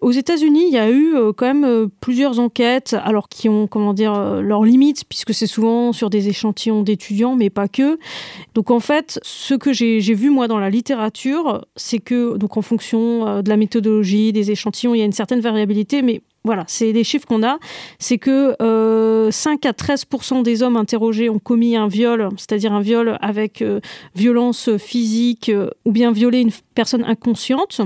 Aux 0.00 0.12
États-Unis, 0.12 0.64
il 0.68 0.72
y 0.72 0.78
a 0.78 0.88
eu 0.88 1.14
euh, 1.14 1.32
quand 1.36 1.44
même 1.44 1.66
euh, 1.66 1.86
plusieurs 2.00 2.40
enquêtes, 2.40 2.96
alors 3.04 3.28
qui 3.28 3.50
ont, 3.50 3.66
comment 3.66 3.92
dire, 3.92 4.14
euh, 4.14 4.40
leurs 4.40 4.64
limites, 4.64 5.04
puisque 5.06 5.34
c'est 5.34 5.46
souvent 5.46 5.92
sur 5.92 6.08
des 6.08 6.28
échantillons 6.28 6.82
d'étudiants, 6.82 7.36
mais 7.36 7.50
pas 7.50 7.68
que. 7.68 7.98
Donc, 8.54 8.70
en 8.70 8.80
fait, 8.80 9.20
ce 9.22 9.52
que 9.52 9.74
j'ai 9.74 10.00
vu, 10.00 10.30
moi, 10.30 10.48
dans 10.48 10.58
la 10.58 10.70
littérature, 10.70 11.66
c'est 11.76 11.98
que, 11.98 12.38
donc, 12.38 12.56
en 12.56 12.62
fonction 12.62 13.42
de 13.42 13.48
la 13.50 13.58
méthodologie, 13.58 14.32
des 14.32 14.50
échantillons, 14.50 14.94
il 14.94 14.98
y 15.00 15.02
a 15.02 15.04
une 15.04 15.12
certaine 15.12 15.40
variabilité, 15.40 16.00
mais 16.00 16.22
voilà, 16.46 16.64
c'est 16.68 16.92
les 16.92 17.04
chiffres 17.04 17.26
qu'on 17.26 17.42
a. 17.42 17.58
C'est 17.98 18.18
que 18.18 18.52
5 18.58 18.60
euh, 18.62 19.68
à 19.68 19.72
13 19.72 20.06
des 20.44 20.62
hommes 20.62 20.76
interrogés 20.76 21.28
ont 21.28 21.40
commis 21.40 21.76
un 21.76 21.88
viol, 21.88 22.28
c'est-à-dire 22.36 22.72
un 22.72 22.80
viol 22.80 23.18
avec 23.20 23.62
euh, 23.62 23.80
violence 24.14 24.70
physique 24.76 25.48
euh, 25.48 25.70
ou 25.84 25.90
bien 25.90 26.12
violé 26.12 26.40
une 26.40 26.52
personne 26.74 27.04
inconsciente. 27.04 27.80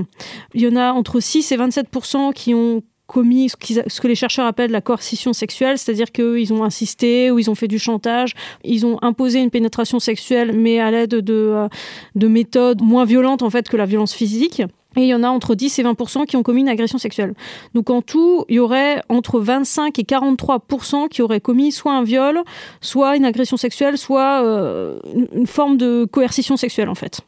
Il 0.53 0.61
y 0.61 0.67
en 0.67 0.75
a 0.75 0.93
entre 0.93 1.19
6 1.19 1.51
et 1.51 1.57
27% 1.57 2.33
qui 2.33 2.53
ont 2.53 2.83
commis 3.07 3.49
ce, 3.49 3.55
que 3.99 4.07
les 4.07 4.15
chercheurs 4.15 4.45
appellent 4.45 4.71
la 4.71 4.79
coercition 4.79 5.33
sexuelle, 5.33 5.79
c'est-à-dire 5.79 6.11
qu'ils 6.11 6.53
ont 6.53 6.63
insisté 6.63 7.31
ou 7.31 7.39
ils 7.39 7.49
ont 7.49 7.55
fait 7.55 7.67
du 7.67 7.79
chantage, 7.79 8.35
ils 8.63 8.85
ont 8.85 8.99
imposé 9.01 9.39
une 9.39 9.49
pénétration 9.49 9.99
sexuelle, 9.99 10.53
mais 10.53 10.79
à 10.79 10.91
l'aide 10.91 11.15
de, 11.15 11.67
de 12.15 12.27
méthodes 12.27 12.81
moins 12.81 13.03
violentes 13.03 13.41
en 13.41 13.49
fait 13.49 13.67
que 13.67 13.75
la 13.75 13.85
violence 13.85 14.13
physique. 14.13 14.61
Et 14.97 15.03
il 15.03 15.07
y 15.07 15.13
en 15.13 15.23
a 15.23 15.29
entre 15.29 15.55
10 15.55 15.79
et 15.79 15.83
20% 15.83 16.25
qui 16.25 16.35
ont 16.35 16.43
commis 16.43 16.61
une 16.61 16.69
agression 16.69 16.97
sexuelle. 16.97 17.33
Donc 17.73 17.89
en 17.89 18.01
tout, 18.01 18.45
il 18.49 18.55
y 18.55 18.59
aurait 18.59 19.01
entre 19.09 19.39
25 19.39 19.97
et 19.99 20.03
43% 20.03 21.07
qui 21.07 21.21
auraient 21.21 21.39
commis 21.39 21.71
soit 21.71 21.93
un 21.93 22.03
viol, 22.03 22.41
soit 22.81 23.15
une 23.15 23.25
agression 23.25 23.57
sexuelle, 23.57 23.97
soit 23.97 24.43
euh, 24.43 24.99
une 25.33 25.47
forme 25.47 25.77
de 25.77 26.05
coercition 26.05 26.57
sexuelle 26.57 26.89
en 26.89 26.95
fait. 26.95 27.21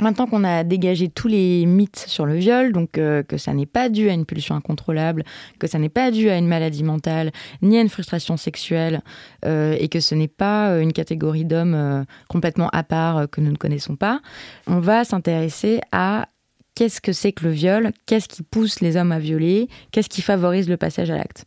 Maintenant 0.00 0.26
qu'on 0.26 0.42
a 0.42 0.64
dégagé 0.64 1.08
tous 1.08 1.28
les 1.28 1.66
mythes 1.66 2.04
sur 2.08 2.26
le 2.26 2.34
viol, 2.34 2.72
donc 2.72 2.98
euh, 2.98 3.22
que 3.22 3.36
ça 3.36 3.54
n'est 3.54 3.64
pas 3.64 3.88
dû 3.88 4.10
à 4.10 4.12
une 4.12 4.26
pulsion 4.26 4.56
incontrôlable, 4.56 5.22
que 5.60 5.68
ça 5.68 5.78
n'est 5.78 5.88
pas 5.88 6.10
dû 6.10 6.30
à 6.30 6.36
une 6.36 6.48
maladie 6.48 6.82
mentale, 6.82 7.30
ni 7.62 7.78
à 7.78 7.80
une 7.80 7.88
frustration 7.88 8.36
sexuelle, 8.36 9.02
euh, 9.44 9.76
et 9.78 9.88
que 9.88 10.00
ce 10.00 10.16
n'est 10.16 10.26
pas 10.26 10.80
une 10.80 10.92
catégorie 10.92 11.44
d'hommes 11.44 12.04
complètement 12.28 12.68
à 12.72 12.82
part 12.82 13.30
que 13.30 13.40
nous 13.40 13.52
ne 13.52 13.56
connaissons 13.56 13.94
pas, 13.94 14.20
on 14.66 14.80
va 14.80 15.04
s'intéresser 15.04 15.80
à 15.92 16.26
qu'est-ce 16.74 17.00
que 17.00 17.12
c'est 17.12 17.32
que 17.32 17.44
le 17.44 17.50
viol, 17.50 17.92
qu'est-ce 18.06 18.28
qui 18.28 18.42
pousse 18.42 18.80
les 18.80 18.96
hommes 18.96 19.12
à 19.12 19.18
violer, 19.18 19.68
qu'est-ce 19.92 20.08
qui 20.08 20.22
favorise 20.22 20.68
le 20.68 20.76
passage 20.76 21.10
à 21.10 21.16
l'acte? 21.16 21.44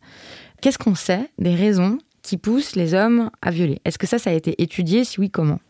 Qu'est-ce 0.60 0.78
qu'on 0.78 0.94
sait 0.94 1.30
des 1.38 1.54
raisons 1.54 1.98
qui 2.22 2.36
poussent 2.36 2.76
les 2.76 2.94
hommes 2.94 3.30
à 3.42 3.50
violer? 3.50 3.80
Est-ce 3.84 3.98
que 3.98 4.06
ça, 4.06 4.18
ça 4.18 4.30
a 4.30 4.32
été 4.32 4.60
étudié? 4.62 5.04
Si 5.04 5.20
oui, 5.20 5.30
comment? 5.30 5.60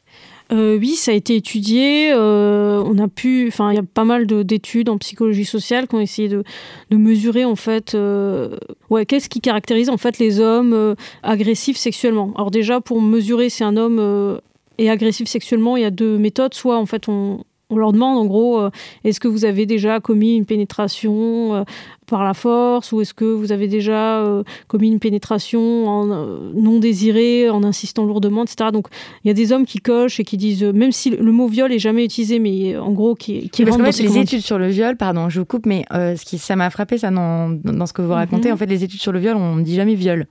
Euh, 0.50 0.78
oui, 0.78 0.94
ça 0.94 1.10
a 1.10 1.14
été 1.14 1.36
étudié. 1.36 2.10
Euh, 2.12 2.82
on 2.86 2.98
a 2.98 3.08
pu, 3.08 3.48
enfin, 3.48 3.70
il 3.70 3.76
y 3.76 3.78
a 3.78 3.82
pas 3.82 4.04
mal 4.04 4.26
d'études 4.26 4.88
en 4.88 4.96
psychologie 4.96 5.44
sociale 5.44 5.86
qui 5.86 5.94
ont 5.94 6.00
essayé 6.00 6.28
de, 6.28 6.42
mesurer 6.90 7.44
en 7.44 7.56
fait, 7.56 7.94
euh, 7.94 8.56
ouais, 8.88 9.04
qu'est-ce 9.04 9.28
qui 9.28 9.40
caractérise 9.40 9.90
en 9.90 9.98
fait 9.98 10.18
les 10.18 10.40
hommes 10.40 10.94
agressifs 11.22 11.76
sexuellement? 11.76 12.32
Alors 12.36 12.50
déjà, 12.50 12.80
pour 12.80 13.02
mesurer 13.02 13.50
si 13.50 13.62
un 13.62 13.76
homme 13.76 14.38
est 14.78 14.88
agressif 14.88 15.28
sexuellement, 15.28 15.76
il 15.76 15.82
y 15.82 15.86
a 15.86 15.90
deux 15.90 16.16
méthodes. 16.16 16.54
Soit 16.54 16.78
en 16.78 16.86
fait, 16.86 17.08
on, 17.10 17.44
on 17.70 17.76
leur 17.76 17.92
demande 17.92 18.16
en 18.16 18.24
gros, 18.24 18.60
euh, 18.60 18.70
est-ce 19.04 19.20
que 19.20 19.28
vous 19.28 19.44
avez 19.44 19.66
déjà 19.66 20.00
commis 20.00 20.36
une 20.36 20.46
pénétration 20.46 21.54
euh, 21.54 21.64
par 22.06 22.24
la 22.24 22.32
force 22.32 22.92
ou 22.92 23.02
est-ce 23.02 23.12
que 23.12 23.26
vous 23.26 23.52
avez 23.52 23.68
déjà 23.68 24.24
euh, 24.24 24.42
commis 24.68 24.88
une 24.88 24.98
pénétration 24.98 25.86
en, 25.86 26.06
non 26.06 26.78
désirée 26.78 27.50
en 27.50 27.62
insistant 27.62 28.06
lourdement, 28.06 28.44
etc. 28.44 28.70
Donc 28.72 28.88
il 29.22 29.28
y 29.28 29.30
a 29.30 29.34
des 29.34 29.52
hommes 29.52 29.66
qui 29.66 29.78
cochent 29.80 30.18
et 30.18 30.24
qui 30.24 30.38
disent, 30.38 30.64
même 30.64 30.92
si 30.92 31.10
le 31.10 31.32
mot 31.32 31.46
viol 31.46 31.70
est 31.70 31.78
jamais 31.78 32.04
utilisé, 32.04 32.38
mais 32.38 32.76
en 32.78 32.92
gros 32.92 33.14
qui, 33.14 33.50
qui 33.50 33.64
rentrent 33.64 33.78
dans 33.78 33.84
les 33.84 34.18
études 34.18 34.40
sur 34.40 34.58
le 34.58 34.68
viol, 34.68 34.96
pardon, 34.96 35.28
je 35.28 35.40
vous 35.40 35.46
coupe, 35.46 35.66
mais 35.66 35.84
ce 35.90 36.24
qui 36.24 36.38
ça 36.38 36.56
m'a 36.56 36.70
frappé 36.70 36.96
ça 36.96 37.10
dans, 37.10 37.50
dans, 37.50 37.86
ce 37.86 37.92
que 37.92 38.00
vous 38.00 38.12
racontez, 38.12 38.48
mhm. 38.48 38.54
en 38.54 38.56
fait 38.56 38.66
les 38.66 38.84
études 38.84 39.00
sur 39.00 39.12
le 39.12 39.18
viol, 39.18 39.36
on 39.36 39.56
ne 39.56 39.62
dit 39.62 39.74
jamais 39.74 39.94
viol. 39.94 40.26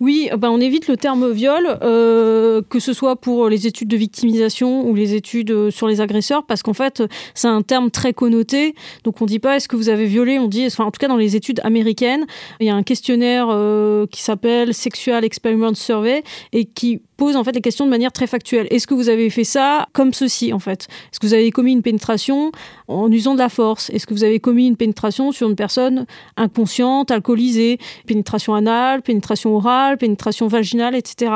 Oui, 0.00 0.28
ben 0.36 0.50
on 0.50 0.60
évite 0.60 0.88
le 0.88 0.96
terme 0.96 1.30
viol, 1.30 1.78
euh, 1.82 2.62
que 2.68 2.78
ce 2.78 2.92
soit 2.92 3.16
pour 3.16 3.48
les 3.48 3.66
études 3.66 3.88
de 3.88 3.96
victimisation 3.96 4.86
ou 4.86 4.94
les 4.94 5.14
études 5.14 5.50
euh, 5.50 5.70
sur 5.70 5.86
les 5.86 6.00
agresseurs, 6.00 6.44
parce 6.44 6.62
qu'en 6.62 6.72
fait, 6.72 7.02
c'est 7.34 7.48
un 7.48 7.62
terme 7.62 7.90
très 7.90 8.12
connoté. 8.12 8.74
Donc 9.04 9.20
on 9.20 9.24
ne 9.24 9.28
dit 9.28 9.38
pas 9.38 9.56
est-ce 9.56 9.68
que 9.68 9.76
vous 9.76 9.88
avez 9.88 10.06
violé, 10.06 10.38
on 10.38 10.48
dit, 10.48 10.66
enfin 10.66 10.84
en 10.84 10.90
tout 10.90 10.98
cas 10.98 11.08
dans 11.08 11.16
les 11.16 11.36
études 11.36 11.60
américaines, 11.64 12.26
il 12.60 12.66
y 12.66 12.70
a 12.70 12.74
un 12.74 12.82
questionnaire 12.82 13.48
euh, 13.50 14.06
qui 14.06 14.22
s'appelle 14.22 14.74
Sexual 14.74 15.24
Experiment 15.24 15.74
Survey 15.74 16.22
et 16.52 16.64
qui 16.64 17.00
pose 17.16 17.36
en 17.36 17.44
fait 17.44 17.52
les 17.52 17.60
questions 17.60 17.84
de 17.84 17.90
manière 17.90 18.12
très 18.12 18.26
factuelle. 18.26 18.66
Est-ce 18.70 18.86
que 18.86 18.94
vous 18.94 19.08
avez 19.08 19.30
fait 19.30 19.44
ça 19.44 19.88
comme 19.92 20.12
ceci 20.12 20.52
en 20.52 20.58
fait? 20.58 20.88
Est-ce 21.12 21.20
que 21.20 21.26
vous 21.26 21.34
avez 21.34 21.50
commis 21.50 21.72
une 21.72 21.82
pénétration 21.82 22.52
en 22.88 23.10
usant 23.10 23.34
de 23.34 23.38
la 23.38 23.48
force? 23.48 23.90
Est-ce 23.90 24.06
que 24.06 24.14
vous 24.14 24.24
avez 24.24 24.40
commis 24.40 24.66
une 24.66 24.76
pénétration 24.76 25.32
sur 25.32 25.48
une 25.48 25.56
personne 25.56 26.06
inconsciente, 26.36 27.10
alcoolisée? 27.10 27.78
Pénétration 28.06 28.54
anale, 28.54 29.02
pénétration 29.02 29.54
orale, 29.56 29.98
pénétration 29.98 30.48
vaginale, 30.48 30.94
etc. 30.94 31.32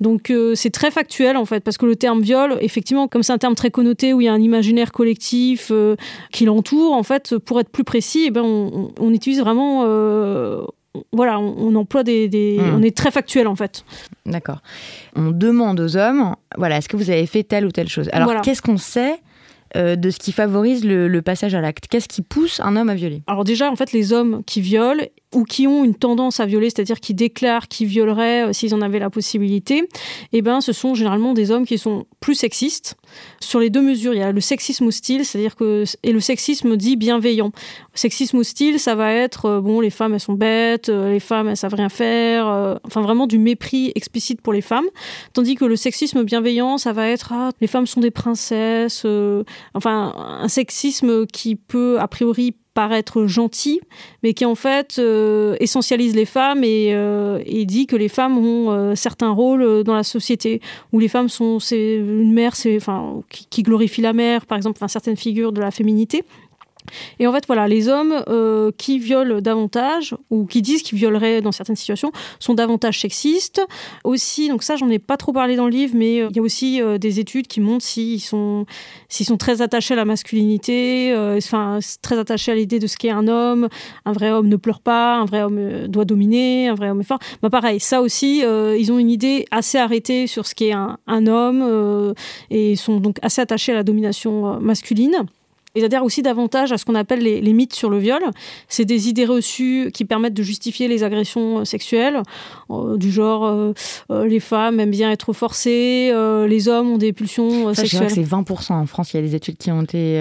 Donc 0.00 0.30
euh, 0.30 0.54
c'est 0.54 0.70
très 0.70 0.90
factuel 0.90 1.36
en 1.36 1.44
fait 1.44 1.60
parce 1.60 1.78
que 1.78 1.86
le 1.86 1.96
terme 1.96 2.22
viol, 2.22 2.56
effectivement, 2.60 3.08
comme 3.08 3.22
c'est 3.22 3.32
un 3.32 3.38
terme 3.38 3.54
très 3.54 3.70
connoté 3.70 4.12
où 4.12 4.20
il 4.20 4.24
y 4.24 4.28
a 4.28 4.32
un 4.32 4.40
imaginaire 4.40 4.92
collectif 4.92 5.68
euh, 5.70 5.96
qui 6.32 6.44
l'entoure, 6.44 6.92
en 6.92 7.02
fait, 7.02 7.36
pour 7.38 7.60
être 7.60 7.70
plus 7.70 7.84
précis, 7.84 8.24
eh 8.26 8.30
ben, 8.30 8.42
on, 8.42 9.12
utilise 9.12 9.40
vraiment 9.40 9.82
euh, 9.84 10.62
voilà, 11.12 11.38
on, 11.40 11.74
emploie 11.74 12.02
des, 12.02 12.58
hmm. 12.60 12.74
on 12.74 12.82
est 12.82 12.96
très 12.96 13.10
factuel 13.10 13.48
en 13.48 13.56
fait. 13.56 13.84
D'accord. 14.26 14.60
On 15.16 15.30
demande 15.30 15.80
aux 15.80 15.96
hommes, 15.96 16.36
voilà, 16.56 16.78
est-ce 16.78 16.88
que 16.88 16.96
vous 16.96 17.10
avez 17.10 17.26
fait 17.26 17.42
telle 17.42 17.64
ou 17.64 17.70
telle 17.70 17.88
chose? 17.88 18.08
Alors, 18.12 18.40
qu'est-ce 18.42 18.62
qu'on 18.62 18.76
sait 18.76 19.20
euh, 19.76 19.96
de 19.96 20.10
ce 20.10 20.18
qui 20.18 20.32
favorise 20.32 20.84
le, 20.84 21.20
passage 21.22 21.54
à 21.54 21.60
l'acte? 21.60 21.86
Qu'est-ce 21.88 22.08
qui 22.08 22.22
pousse 22.22 22.60
un 22.60 22.76
homme 22.76 22.90
à 22.90 22.94
violer? 22.94 23.22
Alors 23.26 23.44
déjà, 23.44 23.70
en 23.70 23.76
fait, 23.76 23.92
les 23.92 24.12
hommes 24.12 24.42
qui 24.44 24.60
violent 24.60 25.02
ou 25.32 25.44
qui 25.44 25.66
ont 25.66 25.84
une 25.84 25.94
tendance 25.94 26.40
à 26.40 26.46
violer, 26.46 26.70
c'est-à-dire 26.70 27.00
qui 27.00 27.14
déclarent 27.14 27.68
qu'ils 27.68 27.86
violeraient 27.86 28.48
euh, 28.48 28.52
s'ils 28.52 28.74
en 28.74 28.80
avaient 28.80 28.98
la 28.98 29.10
possibilité, 29.10 29.88
eh 30.32 30.42
ben, 30.42 30.60
ce 30.60 30.72
sont 30.72 30.94
généralement 30.94 31.32
des 31.32 31.50
hommes 31.50 31.66
qui 31.66 31.78
sont 31.78 32.06
plus 32.20 32.34
sexistes. 32.34 32.96
Sur 33.40 33.60
les 33.60 33.70
deux 33.70 33.82
mesures, 33.82 34.14
il 34.14 34.20
y 34.20 34.22
a 34.22 34.32
le 34.32 34.40
sexisme 34.40 34.86
hostile, 34.86 35.24
c'est-à-dire 35.24 35.56
que 35.56 35.84
et 36.02 36.12
le 36.12 36.20
sexisme 36.20 36.76
dit 36.76 36.96
bienveillant. 36.96 37.52
Le 37.92 37.98
sexisme 37.98 38.38
hostile, 38.38 38.78
ça 38.78 38.94
va 38.94 39.12
être 39.12 39.46
euh, 39.46 39.60
bon, 39.60 39.80
les 39.80 39.90
femmes 39.90 40.14
elles 40.14 40.20
sont 40.20 40.34
bêtes, 40.34 40.88
les 40.88 41.20
femmes 41.20 41.48
elles 41.48 41.56
savent 41.56 41.74
rien 41.74 41.88
faire, 41.88 42.46
enfin 42.84 43.00
vraiment 43.00 43.26
du 43.26 43.38
mépris 43.38 43.92
explicite 43.94 44.40
pour 44.40 44.52
les 44.52 44.60
femmes, 44.60 44.86
tandis 45.32 45.54
que 45.54 45.64
le 45.64 45.76
sexisme 45.76 46.22
bienveillant, 46.22 46.78
ça 46.78 46.92
va 46.92 47.08
être 47.08 47.32
ah, 47.32 47.50
les 47.60 47.66
femmes 47.66 47.86
sont 47.86 48.00
des 48.00 48.10
princesses, 48.10 49.06
enfin 49.74 50.14
un 50.16 50.48
sexisme 50.48 51.26
qui 51.26 51.56
peut 51.56 51.98
a 52.00 52.08
priori 52.08 52.54
paraître 52.74 53.26
gentil, 53.26 53.80
mais 54.22 54.34
qui 54.34 54.44
en 54.44 54.54
fait 54.54 54.96
euh, 54.98 55.56
essentialise 55.60 56.14
les 56.14 56.24
femmes 56.24 56.64
et, 56.64 56.90
euh, 56.92 57.42
dit 57.64 57.86
que 57.86 57.96
les 57.96 58.08
femmes 58.08 58.38
ont 58.38 58.70
euh, 58.70 58.94
certains 58.94 59.30
rôles 59.30 59.84
dans 59.84 59.94
la 59.94 60.02
société, 60.02 60.60
où 60.92 60.98
les 60.98 61.08
femmes 61.08 61.28
sont 61.28 61.58
une 61.58 62.32
mère, 62.32 62.54
qui, 63.28 63.62
glorifie 63.62 64.00
la 64.00 64.12
mère, 64.12 64.46
par 64.46 64.56
exemple, 64.56 64.78
certaines 64.88 65.16
figures 65.16 65.52
de 65.52 65.60
la 65.60 65.70
féminité. 65.70 66.24
Et 67.18 67.26
en 67.26 67.32
fait, 67.32 67.44
voilà, 67.46 67.68
les 67.68 67.88
hommes 67.88 68.22
euh, 68.28 68.70
qui 68.76 68.98
violent 68.98 69.40
davantage, 69.40 70.14
ou 70.30 70.46
qui 70.46 70.62
disent 70.62 70.82
qu'ils 70.82 70.98
violeraient 70.98 71.40
dans 71.40 71.52
certaines 71.52 71.76
situations, 71.76 72.12
sont 72.38 72.54
davantage 72.54 73.00
sexistes. 73.00 73.62
Aussi, 74.04 74.48
donc 74.48 74.62
ça, 74.62 74.76
j'en 74.76 74.88
ai 74.90 74.98
pas 74.98 75.16
trop 75.16 75.32
parlé 75.32 75.56
dans 75.56 75.66
le 75.66 75.70
livre, 75.70 75.94
mais 75.96 76.20
euh, 76.20 76.28
il 76.30 76.36
y 76.36 76.38
a 76.38 76.42
aussi 76.42 76.80
euh, 76.80 76.98
des 76.98 77.20
études 77.20 77.46
qui 77.46 77.60
montrent 77.60 77.84
s'ils 77.84 78.20
sont, 78.20 78.66
sont 79.08 79.36
très 79.36 79.62
attachés 79.62 79.94
à 79.94 79.96
la 79.96 80.04
masculinité, 80.04 81.14
enfin, 81.36 81.78
très 82.02 82.18
attachés 82.18 82.52
à 82.52 82.54
l'idée 82.54 82.78
de 82.78 82.86
ce 82.86 82.96
qu'est 82.96 83.10
un 83.10 83.28
homme. 83.28 83.68
Un 84.04 84.12
vrai 84.12 84.30
homme 84.30 84.48
ne 84.48 84.56
pleure 84.56 84.80
pas, 84.80 85.16
un 85.16 85.24
vrai 85.24 85.42
homme 85.42 85.86
doit 85.88 86.04
dominer, 86.04 86.68
un 86.68 86.74
vrai 86.74 86.90
homme 86.90 87.00
est 87.00 87.04
fort. 87.04 87.18
Bah, 87.42 87.50
pareil, 87.50 87.80
ça 87.80 88.02
aussi, 88.02 88.42
ils 88.42 88.92
ont 88.92 88.98
une 88.98 89.10
idée 89.10 89.46
assez 89.50 89.78
arrêtée 89.78 90.26
sur 90.26 90.46
ce 90.46 90.54
qu'est 90.54 90.72
un, 90.72 90.98
un 91.06 91.26
homme 91.26 92.14
et 92.50 92.76
sont 92.76 93.00
donc 93.00 93.16
assez 93.22 93.40
attachés 93.40 93.72
à 93.72 93.76
la 93.76 93.82
domination 93.82 94.60
masculine. 94.60 95.26
Ils 95.74 95.84
adhèrent 95.84 96.04
aussi 96.04 96.20
davantage 96.20 96.70
à 96.72 96.78
ce 96.78 96.84
qu'on 96.84 96.94
appelle 96.94 97.20
les, 97.20 97.52
mythes 97.52 97.74
sur 97.74 97.88
le 97.88 97.98
viol. 97.98 98.22
C'est 98.68 98.84
des 98.84 99.08
idées 99.08 99.24
reçues 99.24 99.90
qui 99.92 100.04
permettent 100.04 100.34
de 100.34 100.42
justifier 100.42 100.86
les 100.86 101.02
agressions 101.02 101.60
euh, 101.60 101.64
sexuelles, 101.64 102.22
euh, 102.70 102.96
du 102.98 103.10
genre 103.10 103.46
euh, 103.46 103.72
les 104.10 104.40
femmes 104.40 104.80
aiment 104.80 104.90
bien 104.90 105.10
être 105.10 105.32
forcées, 105.32 106.12
les 106.48 106.68
hommes 106.68 106.90
ont 106.90 106.98
des 106.98 107.12
pulsions 107.12 107.72
sexuelles. 107.74 108.10
C'est 108.10 108.22
20% 108.22 108.72
en 108.72 108.86
France, 108.86 109.12
il 109.12 109.16
y 109.16 109.18
a 109.20 109.22
des 109.22 109.34
études 109.34 109.56
qui 109.56 109.70
ont 109.70 109.82
été 109.82 110.18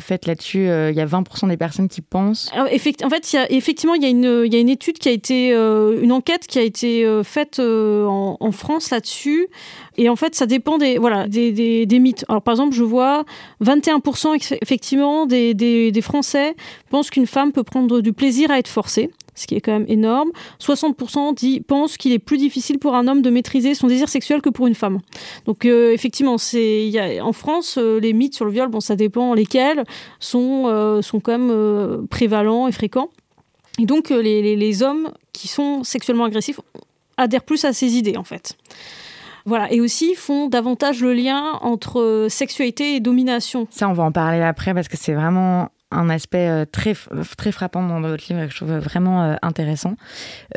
faites 0.00 0.26
là-dessus. 0.26 0.60
il 0.60 0.94
y 0.94 1.00
a 1.00 1.06
20% 1.06 1.48
des 1.48 1.56
personnes 1.56 1.88
qui 1.88 2.00
pensent. 2.00 2.50
en 2.54 2.66
fait, 2.68 3.32
il 3.32 3.36
y 3.36 3.38
a, 3.38 3.50
effectivement, 3.52 3.94
il 3.94 4.02
y, 4.02 4.06
a 4.06 4.08
une, 4.08 4.44
il 4.46 4.52
y 4.52 4.56
a 4.56 4.60
une 4.60 4.68
étude 4.68 4.98
qui 4.98 5.08
a 5.08 5.12
été, 5.12 5.52
une 5.52 6.12
enquête 6.12 6.46
qui 6.46 6.58
a 6.58 6.62
été 6.62 7.06
faite 7.24 7.60
en, 7.60 8.36
en, 8.40 8.52
France 8.52 8.90
là-dessus. 8.90 9.48
Et 9.96 10.08
en 10.08 10.16
fait, 10.16 10.34
ça 10.34 10.46
dépend 10.46 10.78
des, 10.78 10.98
voilà, 10.98 11.26
des, 11.26 11.52
des, 11.52 11.84
des 11.84 11.98
mythes. 11.98 12.24
Alors, 12.28 12.42
par 12.42 12.52
exemple, 12.52 12.74
je 12.74 12.84
vois 12.84 13.24
21% 13.62 14.56
effectivement 14.62 14.77
des, 15.26 15.54
des, 15.54 16.00
Français 16.02 16.54
pensent 16.90 17.10
qu'une 17.10 17.26
femme 17.26 17.52
peut 17.52 17.62
prendre 17.62 18.00
du 18.00 18.12
plaisir 18.12 18.50
à 18.50 18.58
être 18.58 18.68
forcée. 18.68 19.10
ce 19.34 19.46
qui 19.46 19.54
est 19.54 19.60
quand 19.60 19.72
même 19.72 19.86
énorme. 19.88 20.30
60% 20.60 21.34
dit, 21.34 21.60
pensent 21.60 21.96
qu'il 21.96 22.12
est 22.12 22.18
plus 22.18 22.38
difficile 22.38 22.78
pour 22.78 22.94
un 22.94 23.06
homme 23.06 23.22
de 23.22 23.30
maîtriser 23.30 23.74
son 23.74 23.86
désir 23.86 24.08
sexuel 24.08 24.40
que 24.42 24.48
pour 24.48 24.66
une 24.66 24.74
femme. 24.74 24.98
Donc 25.46 25.64
euh, 25.64 25.92
effectivement, 25.92 26.36
en 26.36 27.32
France, 27.32 27.78
euh, 27.78 28.00
les 28.00 28.12
mythes 28.12 28.34
sur 28.34 28.44
le 28.44 28.50
viol, 28.50 28.68
bon, 28.68 28.80
ça 28.80 28.96
dépend 28.96 29.34
lesquels, 29.34 29.84
sont, 30.18 30.64
euh, 30.66 31.02
sont 31.02 31.20
quand 31.20 31.38
même 31.38 32.06
prévalents 32.08 32.66
et 32.66 32.72
fréquents. 32.72 33.10
Et 33.78 33.86
donc 33.86 34.10
les, 34.10 34.56
les 34.56 34.82
hommes 34.82 35.12
qui 35.32 35.46
sont 35.46 35.84
sexuellement 35.84 36.24
agressifs 36.24 36.60
adhèrent 37.16 37.44
plus 37.44 37.64
à 37.64 37.72
ces 37.72 37.96
idées 37.96 38.16
en 38.16 38.24
fait. 38.24 38.56
Voilà, 39.48 39.72
et 39.72 39.80
aussi 39.80 40.14
font 40.14 40.46
davantage 40.46 41.00
le 41.00 41.14
lien 41.14 41.58
entre 41.62 42.26
sexualité 42.28 42.96
et 42.96 43.00
domination. 43.00 43.66
Ça, 43.70 43.88
on 43.88 43.94
va 43.94 44.02
en 44.02 44.12
parler 44.12 44.42
après 44.42 44.74
parce 44.74 44.88
que 44.88 44.98
c'est 44.98 45.14
vraiment 45.14 45.70
un 45.90 46.10
aspect 46.10 46.48
euh, 46.50 46.66
très, 46.70 46.94
très 47.38 47.50
frappant 47.50 47.82
dans 47.82 48.02
votre 48.02 48.22
livre 48.28 48.44
que 48.44 48.52
je 48.52 48.56
trouve 48.56 48.76
vraiment 48.76 49.22
euh, 49.22 49.36
intéressant. 49.40 49.94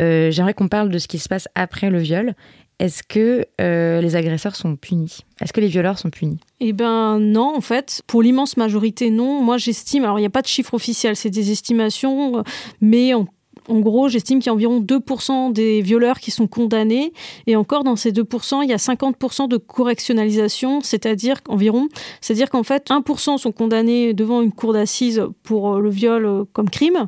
Euh, 0.01 0.29
j'aimerais 0.29 0.53
qu'on 0.53 0.67
parle 0.67 0.89
de 0.89 0.97
ce 0.97 1.07
qui 1.07 1.19
se 1.19 1.29
passe 1.29 1.47
après 1.55 1.89
le 1.89 1.99
viol. 1.99 2.33
Est-ce 2.79 3.03
que 3.03 3.45
les 3.59 4.15
agresseurs 4.15 4.55
sont 4.55 4.75
punis? 4.75 5.19
Est-ce 5.39 5.53
que 5.53 5.61
les 5.61 5.67
violeurs 5.67 5.99
sont 5.99 6.09
punis? 6.09 6.39
Eh 6.59 6.73
ben 6.73 7.19
non, 7.19 7.55
en 7.55 7.61
fait, 7.61 8.01
pour 8.07 8.23
l'immense 8.23 8.57
majorité, 8.57 9.11
non. 9.11 9.41
Moi, 9.41 9.59
j'estime, 9.59 10.03
alors 10.03 10.17
il 10.17 10.23
n'y 10.23 10.27
a 10.27 10.31
pas 10.31 10.41
de 10.41 10.47
chiffre 10.47 10.73
officiel, 10.73 11.15
c'est 11.15 11.29
des 11.29 11.51
estimations, 11.51 12.43
mais 12.81 13.13
on 13.13 13.27
en 13.67 13.79
gros, 13.79 14.09
j'estime 14.09 14.39
qu'il 14.39 14.47
y 14.47 14.49
a 14.49 14.53
environ 14.53 14.81
2% 14.81 15.53
des 15.53 15.81
violeurs 15.81 16.19
qui 16.19 16.31
sont 16.31 16.47
condamnés. 16.47 17.13
Et 17.47 17.55
encore, 17.55 17.83
dans 17.83 17.95
ces 17.95 18.11
2%, 18.11 18.63
il 18.63 18.69
y 18.69 18.73
a 18.73 18.77
50% 18.77 19.47
de 19.47 19.57
correctionnalisation, 19.57 20.81
c'est-à-dire 20.81 21.37
environ. 21.47 21.87
C'est-à-dire 22.21 22.49
qu'en 22.49 22.63
fait, 22.63 22.89
1% 22.89 23.37
sont 23.37 23.51
condamnés 23.51 24.13
devant 24.13 24.41
une 24.41 24.51
cour 24.51 24.73
d'assises 24.73 25.23
pour 25.43 25.75
euh, 25.75 25.79
le 25.79 25.89
viol 25.89 26.25
euh, 26.25 26.43
comme 26.53 26.69
crime. 26.69 27.05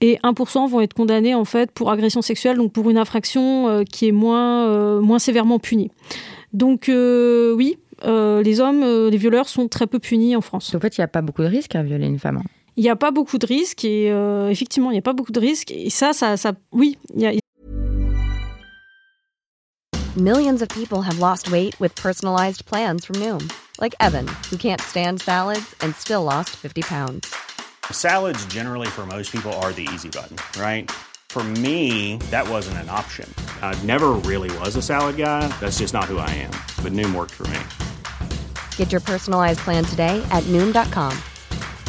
Et 0.00 0.18
1% 0.22 0.68
vont 0.68 0.80
être 0.80 0.94
condamnés, 0.94 1.34
en 1.34 1.44
fait, 1.44 1.70
pour 1.72 1.90
agression 1.90 2.22
sexuelle, 2.22 2.56
donc 2.56 2.72
pour 2.72 2.88
une 2.90 2.98
infraction 2.98 3.68
euh, 3.68 3.82
qui 3.82 4.08
est 4.08 4.12
moins, 4.12 5.00
moins 5.00 5.18
sévèrement 5.18 5.58
punie. 5.58 5.90
Donc, 6.52 6.88
oui, 6.88 7.78
les 8.04 8.60
hommes, 8.60 9.08
les 9.08 9.16
violeurs 9.16 9.48
sont 9.48 9.68
très 9.68 9.86
peu 9.86 9.98
punis 9.98 10.36
en 10.36 10.40
France. 10.40 10.74
En 10.74 10.80
fait, 10.80 10.96
il 10.96 11.00
n'y 11.00 11.04
a 11.04 11.08
pas 11.08 11.22
beaucoup 11.22 11.42
de 11.42 11.48
risques 11.48 11.74
à 11.74 11.82
violer 11.82 12.06
une 12.06 12.18
femme. 12.18 12.38
Hein. 12.38 12.65
Il 12.76 12.82
n'y 12.82 12.90
a 12.90 12.96
pas 12.96 13.10
beaucoup 13.10 13.38
de 13.38 13.46
risques 13.46 13.84
et 13.84 14.10
euh, 14.10 14.50
effectivement, 14.50 14.90
il 14.90 14.94
n'y 14.94 14.98
a 14.98 15.02
pas 15.02 15.14
beaucoup 15.14 15.32
de 15.32 15.40
risques. 15.40 15.70
Et 15.70 15.90
ça, 15.90 16.12
ça, 16.12 16.36
ça 16.36 16.52
oui, 16.72 16.98
il 17.14 17.22
y 17.22 17.26
a. 17.26 17.32
Millions 20.16 20.62
of 20.62 20.68
people 20.70 21.02
have 21.02 21.18
lost 21.18 21.50
weight 21.50 21.78
with 21.78 21.94
personalized 21.94 22.64
plans 22.64 23.04
from 23.04 23.16
Noom, 23.16 23.50
like 23.80 23.94
Evan, 24.00 24.26
who 24.50 24.56
can't 24.56 24.80
stand 24.80 25.20
salads 25.20 25.74
and 25.82 25.94
still 25.94 26.22
lost 26.22 26.56
50 26.56 26.82
pounds. 26.82 27.34
Salads, 27.90 28.44
generally, 28.46 28.88
for 28.88 29.04
most 29.04 29.30
people, 29.30 29.52
are 29.60 29.72
the 29.72 29.86
easy 29.92 30.08
button, 30.08 30.36
right? 30.58 30.90
For 31.28 31.44
me, 31.44 32.16
that 32.30 32.48
wasn't 32.48 32.78
an 32.78 32.88
option. 32.88 33.28
I 33.60 33.78
never 33.84 34.12
really 34.24 34.50
was 34.60 34.74
a 34.76 34.82
salad 34.82 35.18
guy. 35.18 35.46
That's 35.60 35.80
just 35.80 35.92
not 35.92 36.04
who 36.04 36.16
I 36.16 36.30
am. 36.30 36.52
But 36.82 36.94
Noom 36.94 37.14
worked 37.14 37.32
for 37.34 37.46
me. 37.48 37.58
Get 38.76 38.92
your 38.92 39.02
personalized 39.02 39.60
plan 39.60 39.84
today 39.84 40.26
at 40.30 40.44
Noom.com. 40.44 41.12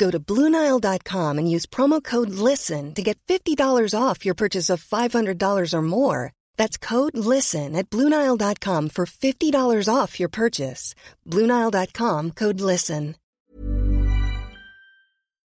Go 0.00 0.10
to 0.10 0.18
Bluenile.com 0.18 1.38
and 1.38 1.50
use 1.54 1.66
promo 1.66 2.02
code 2.02 2.30
LISTEN 2.30 2.94
to 2.94 3.02
get 3.02 3.18
$50 3.28 3.94
off 3.94 4.24
your 4.24 4.34
purchase 4.34 4.70
of 4.70 4.82
$500 4.82 5.74
or 5.74 5.82
more. 5.82 6.32
That's 6.56 6.78
code 6.78 7.18
LISTEN 7.18 7.76
at 7.76 7.90
Bluenile.com 7.90 8.88
for 8.88 9.04
$50 9.04 9.94
off 9.94 10.18
your 10.18 10.30
purchase. 10.30 10.94
Bluenile.com, 11.28 12.30
code 12.30 12.60
LISTEN. 12.62 13.14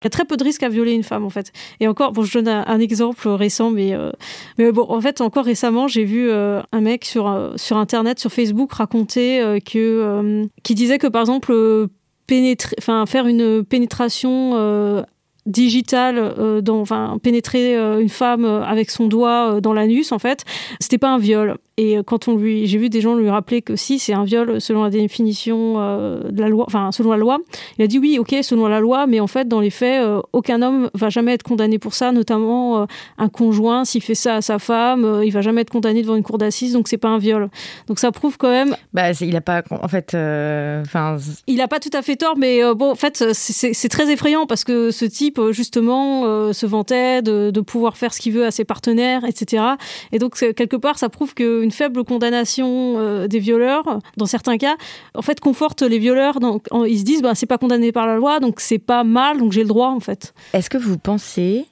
Il 0.03 0.07
y 0.07 0.09
a 0.09 0.11
très 0.11 0.25
peu 0.25 0.37
de 0.37 0.43
risques 0.43 0.65
à 0.65 0.69
violer 0.69 0.95
une 0.95 1.05
femme, 1.05 1.25
en 1.25 1.31
fait. 1.31 1.53
Et 1.79 1.87
encore, 1.87 2.11
bon, 2.11 2.25
je 2.25 2.37
donne 2.37 2.49
un, 2.49 2.65
un 2.67 2.81
exemple 2.81 3.29
récent, 3.29 3.71
mais, 3.71 3.95
euh, 3.95 4.11
mais 4.59 4.73
bon, 4.73 4.85
en 4.89 5.01
fait, 5.01 5.21
encore 5.21 5.45
récemment, 5.45 5.87
j'ai 5.87 6.03
vu 6.03 6.29
euh, 6.29 6.61
un 6.73 6.81
mec 6.81 7.05
sur, 7.05 7.29
euh, 7.29 7.53
sur 7.55 7.77
Internet, 7.77 8.19
sur 8.19 8.33
Facebook, 8.33 8.73
raconter 8.73 9.41
euh, 9.41 9.61
que, 9.61 9.79
euh, 9.79 10.45
qui 10.65 10.75
disait 10.75 10.99
que, 10.99 11.07
par 11.07 11.21
exemple, 11.21 11.53
euh, 11.53 11.87
pénétrer, 12.27 12.77
faire 13.07 13.27
une 13.27 13.65
pénétration 13.65 14.53
euh, 14.55 15.03
digitale, 15.47 16.19
euh, 16.19 16.61
dans, 16.61 16.85
pénétrer 17.19 17.77
euh, 17.77 18.01
une 18.01 18.09
femme 18.09 18.45
avec 18.45 18.91
son 18.91 19.09
doigt 19.09 19.61
dans 19.61 19.73
l'anus, 19.73 20.13
en 20.13 20.19
fait, 20.19 20.45
c'était 20.81 20.99
pas 20.99 21.11
un 21.11 21.19
viol. 21.19 21.59
Et 21.79 21.99
quand 22.05 22.29
on 22.29 22.37
lui, 22.37 22.67
j'ai 22.67 22.77
vu 22.77 22.91
des 22.91 23.01
gens 23.01 23.15
lui 23.15 23.31
rappeler 23.31 23.63
que 23.63 23.77
si 23.77 23.99
c'est 23.99 24.13
un 24.13 24.25
viol 24.25 24.61
selon 24.61 24.83
la 24.83 24.91
définition 24.91 25.77
euh, 25.79 26.31
de 26.31 26.43
la 26.43 26.49
loi, 26.49 26.65
enfin 26.67 26.93
selon 26.93 27.13
la 27.13 27.17
loi, 27.17 27.39
il 27.79 27.85
a 27.85 27.87
dit 27.87 27.99
oui, 27.99 28.19
ok, 28.19 28.37
selon 28.43 28.67
la 28.67 28.79
loi, 28.81 29.07
mais 29.07 29.21
en 29.21 29.27
fait 29.27 29.49
dans 29.49 29.61
les 29.61 29.71
faits, 29.71 30.05
euh, 30.05 30.21
aucun 30.35 30.61
homme 30.61 30.91
va 30.93 31.09
jamais 31.09 31.33
être 31.33 31.43
condamné 31.43 31.79
pour 31.79 31.95
ça, 31.95 32.13
notamment 32.13 32.83
euh, 32.83 32.87
un 33.17 33.29
conjoint 33.29 33.87
s'il 33.87 34.03
fait 34.03 34.15
ça 34.15 34.37
à 34.37 34.43
sa 34.43 34.59
femme, 34.59 35.23
il 35.25 35.31
va 35.31 35.41
jamais 35.41 35.63
être 35.63 35.71
condamné 35.71 36.03
devant 36.03 36.15
une 36.17 36.23
cour 36.23 36.37
d'assises, 36.37 36.75
donc 36.75 36.89
c'est 36.89 36.99
pas 36.99 37.09
un 37.09 37.19
viol. 37.19 37.49
Donc 37.87 37.99
ça 37.99 38.13
prouve 38.13 38.37
quand 38.37 38.51
même. 38.51 38.77
Bah, 38.93 39.13
il 39.13 39.35
a 39.35 39.41
pas, 39.41 39.63
en 39.71 39.89
fait, 39.89 40.09
enfin. 40.09 41.17
il 41.47 41.61
a 41.63 41.69
pas 41.69 41.81
tout 41.81 41.91
à 41.95 42.03
fait 42.03 42.17
tort, 42.17 42.37
mais 42.37 42.61
bon, 42.75 42.91
en 42.91 42.97
fait, 42.97 43.25
c'est 43.33 43.89
très 43.89 44.13
effrayant 44.13 44.47
parce 44.47 44.65
que 44.65 44.91
ce 44.91 45.07
type 45.07 45.41
justement 45.53 46.53
se 46.53 46.67
vantait 46.67 47.23
de, 47.23 47.51
de 47.51 47.61
pouvoir 47.61 47.97
faire 47.97 48.13
ce 48.13 48.21
qu'il 48.21 48.35
veut 48.35 48.45
à 48.45 48.51
ses 48.51 48.65
partenaires, 48.65 49.25
etc. 49.25 49.65
Et 50.13 50.19
donc 50.19 50.37
quelque 50.55 50.77
part, 50.77 50.99
ça 50.99 51.09
prouve 51.09 51.35
que 51.35 51.62
une 51.63 51.71
faible 51.71 52.05
condamnation 52.05 52.99
euh, 52.99 53.27
des 53.29 53.39
violeurs, 53.39 53.99
dans 54.17 54.27
certains 54.27 54.59
cas, 54.59 54.77
en 55.15 55.23
fait, 55.23 55.41
conforte 55.41 55.83
les 55.83 55.99
violeurs. 55.99 56.41
Donc, 56.41 56.67
en, 56.71 56.85
ils 56.85 56.99
se 56.99 57.05
disent, 57.05 57.23
bah, 57.23 57.35
c'est 57.35 57.47
pas 57.47 57.59
condamné 57.59 57.93
par 57.93 58.07
la 58.07 58.17
loi, 58.17 58.41
donc 58.41 58.61
c'est 58.61 58.79
pas 58.79 59.05
mal, 59.05 59.39
donc 59.39 59.53
j'ai 59.53 59.63
le 59.63 59.69
droit, 59.69 59.89
en 59.89 60.01
fait. 60.01 60.35
Est-ce 60.53 60.69
que 60.71 60.79
vous 60.79 60.99
pensez 60.99 61.67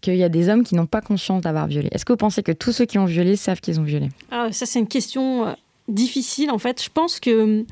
qu'il 0.00 0.16
y 0.16 0.24
a 0.24 0.28
des 0.28 0.48
hommes 0.48 0.64
qui 0.64 0.74
n'ont 0.74 0.86
pas 0.86 1.00
conscience 1.00 1.42
d'avoir 1.42 1.66
violé? 1.66 1.88
Est-ce 1.92 2.04
que 2.04 2.12
vous 2.12 2.16
pensez 2.18 2.42
que 2.42 2.52
tous 2.52 2.72
ceux 2.72 2.86
qui 2.86 2.98
ont 2.98 3.04
violé 3.04 3.36
savent 3.36 3.60
qu'ils 3.60 3.78
ont 3.78 3.84
violé? 3.84 4.08
Ah, 4.30 4.50
Ça, 4.50 4.66
c'est 4.66 4.78
une 4.78 4.88
question 4.88 5.46
euh, 5.46 5.52
difficile, 5.88 6.50
en 6.50 6.58
fait. 6.58 6.82
Je 6.82 6.88
pense 6.92 7.20
que. 7.20 7.64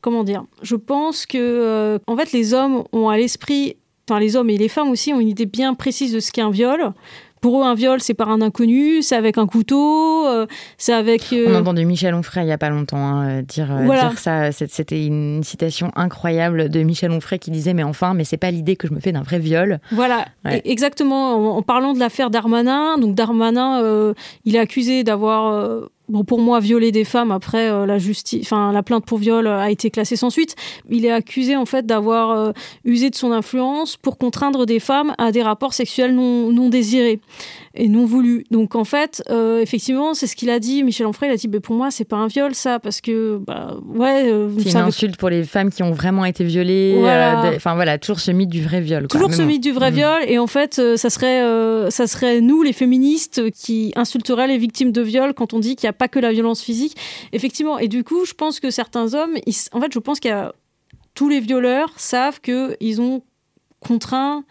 Comment 0.00 0.24
dire 0.24 0.44
Je 0.62 0.76
pense 0.76 1.26
que, 1.26 1.36
euh, 1.38 1.98
en 2.06 2.16
fait, 2.16 2.32
les 2.32 2.54
hommes 2.54 2.84
ont 2.92 3.08
à 3.08 3.18
l'esprit. 3.18 3.76
Enfin, 4.08 4.18
les 4.18 4.34
hommes 4.34 4.50
et 4.50 4.56
les 4.56 4.68
femmes 4.68 4.88
aussi 4.88 5.12
ont 5.12 5.20
une 5.20 5.28
idée 5.28 5.46
bien 5.46 5.74
précise 5.74 6.12
de 6.12 6.20
ce 6.20 6.32
qu'est 6.32 6.40
un 6.40 6.50
viol. 6.50 6.92
Pour 7.40 7.60
eux, 7.60 7.64
un 7.64 7.74
viol, 7.74 8.00
c'est 8.00 8.14
par 8.14 8.30
un 8.30 8.40
inconnu, 8.40 9.02
c'est 9.02 9.16
avec 9.16 9.38
un 9.38 9.46
couteau, 9.46 10.26
euh, 10.26 10.46
c'est 10.78 10.92
avec. 10.92 11.32
Euh... 11.32 11.46
On 11.48 11.54
a 11.54 11.60
entendu 11.60 11.84
Michel 11.84 12.14
Onfray 12.14 12.44
il 12.44 12.46
n'y 12.46 12.52
a 12.52 12.58
pas 12.58 12.70
longtemps 12.70 12.98
hein, 12.98 13.42
dire, 13.42 13.68
voilà. 13.84 14.08
dire 14.08 14.18
ça. 14.18 14.52
C'était 14.52 15.06
une 15.06 15.42
citation 15.42 15.90
incroyable 15.96 16.68
de 16.68 16.82
Michel 16.82 17.10
Onfray 17.10 17.38
qui 17.38 17.50
disait 17.50 17.74
Mais 17.74 17.82
enfin, 17.82 18.14
mais 18.14 18.24
c'est 18.24 18.36
pas 18.36 18.50
l'idée 18.50 18.76
que 18.76 18.86
je 18.88 18.92
me 18.92 19.00
fais 19.00 19.12
d'un 19.12 19.22
vrai 19.22 19.38
viol. 19.38 19.80
Voilà, 19.92 20.26
ouais. 20.44 20.60
exactement. 20.64 21.34
En, 21.34 21.56
en, 21.58 21.62
parlant 21.62 21.94
de 21.94 21.98
l'affaire 21.98 22.30
Darmanin, 22.30 22.98
donc 22.98 23.14
Darmanin, 23.14 23.82
euh, 23.82 24.14
il 24.44 24.56
est 24.56 24.60
accusé 24.60 25.04
d'avoir 25.04 25.52
euh, 25.52 25.90
pour 26.26 26.40
moi, 26.40 26.60
violer 26.60 26.92
des 26.92 27.04
femmes 27.04 27.30
après 27.30 27.70
euh, 27.70 27.86
la 27.86 27.98
justice, 27.98 28.50
la 28.50 28.82
plainte 28.82 29.04
pour 29.04 29.18
viol 29.18 29.46
a 29.46 29.70
été 29.70 29.90
classée 29.90 30.16
sans 30.16 30.30
suite. 30.30 30.56
Il 30.88 31.04
est 31.04 31.10
accusé 31.10 31.56
en 31.56 31.66
fait 31.66 31.86
d'avoir 31.86 32.30
euh, 32.30 32.52
usé 32.84 33.10
de 33.10 33.14
son 33.14 33.32
influence 33.32 33.96
pour 33.96 34.18
contraindre 34.18 34.66
des 34.66 34.80
femmes 34.80 35.14
à 35.18 35.32
des 35.32 35.42
rapports 35.42 35.74
sexuels 35.74 36.14
non 36.14 36.68
désirés 36.68 37.20
et 37.74 37.88
non 37.88 38.04
voulus. 38.04 38.44
Donc 38.50 38.74
en 38.74 38.84
fait, 38.84 39.22
euh, 39.30 39.60
effectivement, 39.60 40.14
c'est 40.14 40.26
ce 40.26 40.34
qu'il 40.34 40.50
a 40.50 40.58
dit. 40.58 40.82
Michel 40.82 41.06
Onfray, 41.06 41.30
il 41.30 41.32
a 41.32 41.36
dit, 41.36 41.48
bah, 41.48 41.60
pour 41.60 41.76
moi, 41.76 41.90
c'est 41.90 42.04
pas 42.04 42.16
un 42.16 42.26
viol 42.26 42.54
ça, 42.54 42.80
parce 42.80 43.00
que 43.00 43.38
bah 43.38 43.76
ouais. 43.86 44.30
Euh, 44.30 44.50
c'est 44.58 44.72
une 44.72 44.78
insulte 44.78 45.16
pour 45.16 45.30
les 45.30 45.44
femmes 45.44 45.70
qui 45.70 45.82
ont 45.82 45.92
vraiment 45.92 46.24
été 46.24 46.42
violées. 46.42 46.96
Voilà. 46.98 47.44
Euh, 47.44 47.56
enfin 47.56 47.74
voilà, 47.74 47.98
toujours 47.98 48.20
ce 48.20 48.32
mythe 48.32 48.50
du 48.50 48.62
vrai 48.62 48.80
viol. 48.80 49.06
Quoi. 49.06 49.20
Toujours 49.20 49.32
ce 49.32 49.42
mythe 49.42 49.62
du 49.62 49.72
vrai 49.72 49.90
mmh. 49.90 49.94
viol, 49.94 50.22
et 50.26 50.38
en 50.38 50.46
fait, 50.46 50.80
ça 50.96 51.10
serait, 51.10 51.90
ça 51.90 52.06
serait 52.06 52.40
nous, 52.40 52.62
les 52.62 52.72
féministes, 52.72 53.50
qui 53.50 53.92
insulteraient 53.94 54.48
les 54.48 54.58
victimes 54.58 54.92
de 54.92 55.02
viol 55.02 55.34
quand 55.34 55.54
on 55.54 55.60
dit 55.60 55.76
qu'il 55.76 55.86
n'y 55.86 55.90
a 55.90 55.94
pas 55.94 56.08
que 56.08 56.18
la 56.18 56.32
violence 56.32 56.62
physique. 56.62 56.96
Effectivement, 57.32 57.78
et 57.78 57.88
du 57.88 58.04
coup, 58.04 58.24
je 58.24 58.34
pense 58.34 58.60
que 58.60 58.70
certains 58.70 59.14
hommes, 59.14 59.36
ils, 59.46 59.54
en 59.72 59.80
fait, 59.80 59.92
je 59.92 59.98
pense 59.98 60.18
qu'il 60.18 60.30
y 60.30 60.34
a 60.34 60.52
tous 61.14 61.28
les 61.28 61.40
violeurs 61.40 61.92
savent 61.96 62.40
que 62.40 62.76
ils 62.80 63.00
ont 63.00 63.22
contraint 63.80 64.44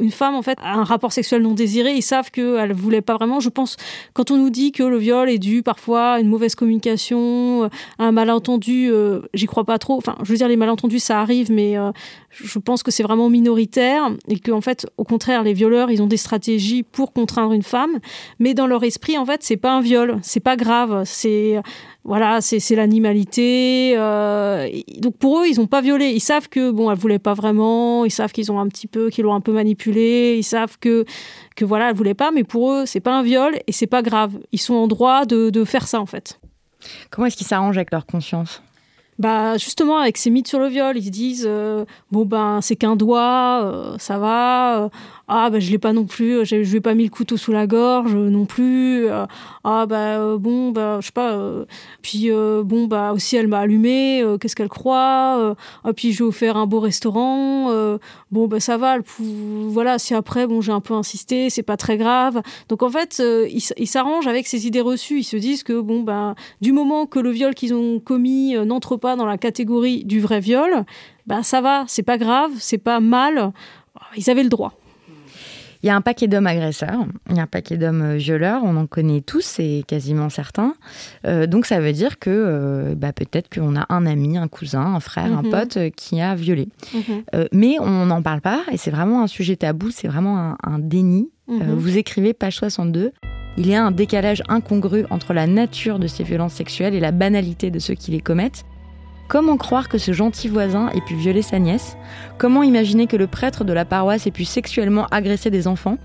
une 0.00 0.10
femme 0.10 0.34
en 0.34 0.42
fait 0.42 0.58
a 0.62 0.74
un 0.74 0.84
rapport 0.84 1.12
sexuel 1.12 1.42
non 1.42 1.52
désiré, 1.52 1.94
ils 1.94 2.02
savent 2.02 2.30
qu'elle 2.30 2.72
voulait 2.72 3.00
pas 3.00 3.14
vraiment. 3.14 3.40
Je 3.40 3.48
pense 3.48 3.76
quand 4.12 4.30
on 4.30 4.36
nous 4.36 4.50
dit 4.50 4.72
que 4.72 4.82
le 4.82 4.98
viol 4.98 5.28
est 5.28 5.38
dû 5.38 5.62
parfois 5.62 6.12
à 6.12 6.20
une 6.20 6.28
mauvaise 6.28 6.54
communication, 6.54 7.64
à 7.98 8.04
un 8.04 8.12
malentendu, 8.12 8.90
euh, 8.90 9.20
j'y 9.34 9.46
crois 9.46 9.64
pas 9.64 9.78
trop. 9.78 9.96
Enfin, 9.96 10.16
je 10.22 10.30
veux 10.30 10.36
dire 10.36 10.48
les 10.48 10.56
malentendus 10.56 11.00
ça 11.00 11.20
arrive, 11.20 11.50
mais 11.50 11.76
euh, 11.76 11.92
je 12.30 12.58
pense 12.58 12.82
que 12.82 12.90
c'est 12.90 13.02
vraiment 13.02 13.28
minoritaire 13.28 14.10
et 14.28 14.38
que 14.38 14.50
en 14.52 14.60
fait 14.60 14.86
au 14.96 15.04
contraire 15.04 15.42
les 15.42 15.52
violeurs 15.52 15.90
ils 15.90 16.02
ont 16.02 16.06
des 16.06 16.16
stratégies 16.16 16.82
pour 16.82 17.12
contraindre 17.12 17.52
une 17.52 17.62
femme, 17.62 17.98
mais 18.38 18.54
dans 18.54 18.66
leur 18.66 18.84
esprit 18.84 19.18
en 19.18 19.26
fait 19.26 19.42
c'est 19.42 19.56
pas 19.56 19.72
un 19.72 19.80
viol, 19.80 20.18
c'est 20.22 20.40
pas 20.40 20.56
grave, 20.56 21.02
c'est 21.04 21.60
voilà, 22.04 22.40
c'est 22.40 22.74
l'animalité. 22.74 23.94
Euh, 23.96 24.68
donc 24.98 25.16
pour 25.18 25.40
eux, 25.40 25.46
ils 25.46 25.58
n'ont 25.58 25.66
pas 25.66 25.82
violé. 25.82 26.08
Ils 26.08 26.20
savent 26.20 26.48
que 26.48 26.70
bon, 26.70 26.90
elle 26.90 26.98
voulait 26.98 27.18
pas 27.18 27.34
vraiment. 27.34 28.04
Ils 28.04 28.10
savent 28.10 28.32
qu'ils 28.32 28.50
ont 28.50 28.58
un 28.58 28.68
petit 28.68 28.86
peu, 28.86 29.10
qu'ils 29.10 29.24
l'ont 29.24 29.34
un 29.34 29.40
peu 29.40 29.52
manipulé. 29.52 30.36
Ils 30.38 30.44
savent 30.44 30.78
que 30.78 31.04
que 31.56 31.64
voilà, 31.64 31.90
elle 31.90 31.96
voulait 31.96 32.14
pas. 32.14 32.30
Mais 32.30 32.44
pour 32.44 32.72
eux, 32.72 32.86
c'est 32.86 33.00
pas 33.00 33.12
un 33.12 33.22
viol 33.22 33.54
et 33.66 33.72
c'est 33.72 33.86
pas 33.86 34.02
grave. 34.02 34.38
Ils 34.52 34.60
sont 34.60 34.74
en 34.74 34.88
droit 34.88 35.26
de, 35.26 35.50
de 35.50 35.64
faire 35.64 35.86
ça 35.86 36.00
en 36.00 36.06
fait. 36.06 36.40
Comment 37.10 37.26
est-ce 37.26 37.36
qu'ils 37.36 37.46
s'arrangent 37.46 37.76
avec 37.76 37.90
leur 37.90 38.06
conscience? 38.06 38.62
Bah 39.20 39.58
justement 39.58 39.98
avec 39.98 40.16
ces 40.16 40.30
mythes 40.30 40.48
sur 40.48 40.58
le 40.58 40.68
viol, 40.68 40.96
ils 40.96 41.04
se 41.04 41.10
disent 41.10 41.44
euh, 41.46 41.84
bon 42.10 42.24
ben 42.24 42.60
c'est 42.62 42.74
qu'un 42.74 42.96
doigt, 42.96 43.60
euh, 43.64 43.98
ça 43.98 44.18
va, 44.18 44.88
ah 45.32 45.48
bah 45.48 45.60
je 45.60 45.70
l'ai 45.70 45.78
pas 45.78 45.92
non 45.92 46.06
plus, 46.06 46.44
je 46.44 46.56
lui 46.56 46.78
ai 46.78 46.80
pas 46.80 46.94
mis 46.94 47.04
le 47.04 47.10
couteau 47.10 47.36
sous 47.36 47.52
la 47.52 47.68
gorge 47.68 48.16
non 48.16 48.46
plus. 48.46 49.08
Euh, 49.08 49.26
ah 49.62 49.86
euh, 49.88 50.38
bon 50.38 50.72
bah 50.72 50.98
je 51.00 51.06
sais 51.06 51.12
pas. 51.12 51.34
Euh, 51.34 51.66
puis 52.02 52.30
bon 52.64 52.88
bah 52.88 53.12
aussi 53.12 53.36
elle 53.36 53.46
m'a 53.46 53.60
allumé. 53.60 54.24
Qu'est-ce 54.40 54.56
qu'elle 54.56 54.68
croit 54.68 55.54
ah, 55.84 55.92
Puis 55.94 56.12
je 56.12 56.24
vais 56.24 56.28
offert 56.28 56.56
un 56.56 56.66
beau 56.66 56.80
restaurant. 56.80 57.70
bon 58.32 58.48
bah 58.48 58.58
ça 58.58 58.76
va. 58.76 58.96
voilà 59.20 60.00
si 60.00 60.14
après 60.14 60.48
bon 60.48 60.60
j'ai 60.60 60.72
un 60.72 60.80
peu 60.80 60.94
insisté, 60.94 61.48
c'est 61.48 61.62
pas 61.62 61.76
très 61.76 61.96
grave. 61.96 62.42
Donc 62.68 62.82
en 62.82 62.90
fait 62.90 63.22
ils 63.48 63.86
s'arrangent 63.86 64.26
avec 64.26 64.48
ces 64.48 64.66
idées 64.66 64.80
reçues. 64.80 65.20
Ils 65.20 65.24
se 65.24 65.36
disent 65.36 65.62
que 65.62 65.80
bon 65.80 66.00
bah 66.02 66.34
du 66.60 66.72
moment 66.72 67.06
que 67.06 67.20
le 67.20 67.30
viol 67.30 67.54
qu'ils 67.54 67.72
ont 67.72 68.00
commis 68.00 68.56
n'entre 68.66 68.96
pas 68.96 69.09
dans 69.16 69.26
la 69.26 69.38
catégorie 69.38 70.04
du 70.04 70.20
vrai 70.20 70.40
viol, 70.40 70.84
bah 71.26 71.42
ça 71.42 71.60
va, 71.60 71.84
c'est 71.86 72.02
pas 72.02 72.18
grave, 72.18 72.50
c'est 72.58 72.78
pas 72.78 73.00
mal. 73.00 73.52
Ils 74.16 74.30
avaient 74.30 74.42
le 74.42 74.48
droit. 74.48 74.74
Il 75.82 75.86
y 75.86 75.90
a 75.90 75.96
un 75.96 76.02
paquet 76.02 76.28
d'hommes 76.28 76.46
agresseurs, 76.46 77.06
il 77.30 77.36
y 77.36 77.40
a 77.40 77.42
un 77.42 77.46
paquet 77.46 77.78
d'hommes 77.78 78.02
euh, 78.02 78.16
violeurs, 78.16 78.62
on 78.64 78.76
en 78.76 78.86
connaît 78.86 79.22
tous, 79.22 79.40
c'est 79.40 79.82
quasiment 79.86 80.28
certain. 80.28 80.74
Euh, 81.26 81.46
donc 81.46 81.64
ça 81.64 81.80
veut 81.80 81.92
dire 81.92 82.18
que 82.18 82.28
euh, 82.30 82.94
bah, 82.94 83.14
peut-être 83.14 83.48
qu'on 83.48 83.76
a 83.76 83.86
un 83.88 84.04
ami, 84.04 84.36
un 84.36 84.48
cousin, 84.48 84.82
un 84.82 85.00
frère, 85.00 85.32
un 85.32 85.42
mhm. 85.42 85.50
pote 85.50 85.78
qui 85.96 86.20
a 86.20 86.34
violé. 86.34 86.68
Mhm. 86.92 87.46
mais 87.52 87.76
on 87.80 88.06
n'en 88.06 88.20
parle 88.20 88.40
pas 88.40 88.62
et 88.72 88.76
c'est 88.76 88.90
vraiment 88.90 89.22
un 89.22 89.26
sujet 89.26 89.56
tabou, 89.56 89.90
c'est 89.90 90.08
vraiment 90.08 90.56
un, 90.62 90.78
déni. 90.78 91.30
Mhm. 91.48 91.74
vous 91.74 91.96
écrivez 91.96 92.34
page 92.34 92.56
62. 92.56 93.12
Il 93.56 93.66
y 93.66 93.74
a 93.74 93.84
un 93.84 93.90
décalage 93.90 94.42
incongru 94.48 95.06
entre 95.10 95.32
la 95.32 95.46
nature 95.46 95.98
de 95.98 96.06
ces 96.06 96.24
violences 96.24 96.54
sexuelles 96.54 96.94
et 96.94 97.00
la 97.00 97.10
banalité 97.10 97.70
de 97.70 97.78
ceux 97.78 97.94
qui 97.94 98.10
les 98.10 98.20
commettent. 98.20 98.64
Comment 99.30 99.56
croire 99.56 99.88
que 99.88 99.96
ce 99.96 100.10
gentil 100.10 100.48
voisin 100.48 100.88
ait 100.88 101.00
pu 101.02 101.14
violer 101.14 101.42
sa 101.42 101.60
nièce? 101.60 101.96
Comment 102.36 102.64
imaginer 102.64 103.06
que 103.06 103.16
le 103.16 103.28
prêtre 103.28 103.62
de 103.62 103.72
la 103.72 103.84
paroisse 103.84 104.26
ait 104.26 104.32
pu 104.32 104.44
sexuellement 104.44 105.06
agresser 105.12 105.50
des 105.50 105.68
enfants? 105.68 105.98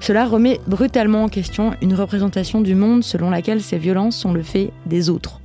Cela 0.00 0.24
remet 0.24 0.58
brutalement 0.66 1.22
en 1.22 1.28
question 1.28 1.74
une 1.82 1.94
représentation 1.94 2.60
du 2.60 2.74
monde 2.74 3.04
selon 3.04 3.30
laquelle 3.30 3.62
ces 3.62 3.78
violences 3.78 4.16
sont 4.16 4.32
le 4.32 4.42
fait 4.42 4.72
des 4.86 5.08
autres. 5.08 5.40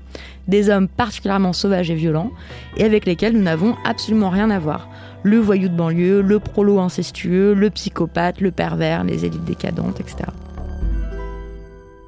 Des 0.48 0.72
hommes 0.72 0.88
particulièrement 0.88 1.54
sauvages 1.54 1.92
et 1.92 1.96
violents, 1.96 2.32
et 2.78 2.84
avec 2.84 3.06
lesquels 3.06 3.34
nous 3.34 3.44
n'avons 3.44 3.76
absolument 3.86 4.32
rien 4.32 4.50
à 4.50 4.58
voir. 4.58 4.90
Le 5.22 5.38
voyou 5.38 5.70
de 5.70 5.76
banlieue, 5.76 6.22
le 6.22 6.40
prolo 6.40 6.80
incestueux, 6.80 7.54
le 7.54 7.70
psychopathe, 7.70 8.42
le 8.42 8.50
pervers, 8.50 9.04
les 9.04 9.26
élites 9.26 9.46
décadentes, 9.46 10.00
etc. 10.00 10.32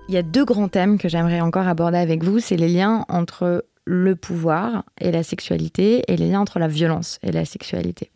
Il 0.07 0.15
y 0.15 0.17
a 0.17 0.23
deux 0.23 0.45
grands 0.45 0.67
thèmes 0.67 0.97
que 0.97 1.09
j'aimerais 1.09 1.41
encore 1.41 1.67
aborder 1.67 1.99
avec 1.99 2.23
vous, 2.23 2.39
c'est 2.39 2.57
les 2.57 2.69
liens 2.69 3.05
entre 3.07 3.63
le 3.85 4.15
pouvoir 4.15 4.83
et 4.99 5.11
la 5.11 5.23
sexualité 5.23 6.03
et 6.07 6.17
les 6.17 6.29
liens 6.29 6.41
entre 6.41 6.59
la 6.59 6.67
violence 6.67 7.19
et 7.23 7.31
la 7.31 7.45
sexualité. 7.45 8.11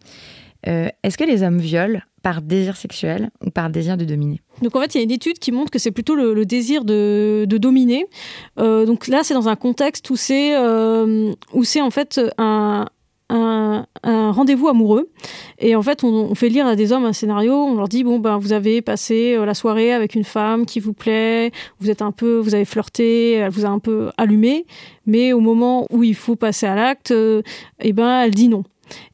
Euh, 0.67 0.89
est-ce 1.04 1.17
que 1.17 1.23
les 1.23 1.43
hommes 1.43 1.60
violent 1.60 2.01
par 2.23 2.41
désir 2.41 2.75
sexuel 2.75 3.30
ou 3.45 3.51
par 3.51 3.69
désir 3.69 3.97
de 3.97 4.06
dominer? 4.06 4.41
Donc 4.62 4.75
en 4.75 4.82
fait, 4.82 4.95
il 4.95 4.97
y 4.97 5.01
a 5.01 5.04
une 5.04 5.12
étude 5.12 5.38
qui 5.38 5.51
montre 5.51 5.69
que 5.69 5.78
c'est 5.78 5.91
plutôt 5.91 6.15
le, 6.15 6.45
désir 6.45 6.84
de, 6.86 7.45
dominer. 7.47 8.08
Euh, 8.60 8.86
donc 8.86 9.08
là, 9.08 9.21
c'est 9.23 9.36
dans 9.36 9.47
un 9.47 9.56
contexte 9.56 10.10
où 10.10 10.15
c'est 10.15 10.56
euh, 10.56 11.34
en 11.54 11.91
fait 11.91 12.19
un, 12.38 12.88
un, 13.30 13.86
rendez-vous 14.04 14.68
amoureux. 14.68 15.10
Et 15.60 15.76
en 15.76 15.82
fait, 15.82 16.04
on, 16.04 16.36
fait 16.36 16.50
lire 16.50 16.68
à 16.68 16.76
des 16.76 16.92
hommes 16.92 17.06
un 17.06 17.14
scénario. 17.14 17.54
On 17.54 17.76
leur 17.76 17.88
dit 17.88 18.04
bon 18.04 18.20
ben 18.20 18.38
vous 18.38 18.54
avez 18.54 18.82
passé 18.82 19.38
la 19.44 19.54
soirée 19.54 19.94
avec 19.94 20.16
une 20.16 20.24
femme 20.24 20.66
qui 20.66 20.80
vous 20.80 20.94
plaît, 20.94 21.52
vous 21.80 21.90
êtes 21.90 22.02
un 22.02 22.12
peu, 22.12 22.38
vous 22.38 22.56
avez 22.56 22.66
flirté, 22.66 23.34
elle 23.34 23.52
vous 23.52 23.66
a 23.66 23.70
un 23.70 23.80
peu 23.80 24.12
allumé, 24.18 24.66
mais 25.06 25.34
au 25.34 25.40
moment 25.40 25.88
où 25.92 26.04
il 26.04 26.16
faut 26.16 26.36
passer 26.36 26.66
à 26.66 26.76
l'acte, 26.76 27.14
eh 27.80 27.94
ben 27.94 28.22
elle 28.22 28.32
dit 28.32 28.50
non. 28.50 28.64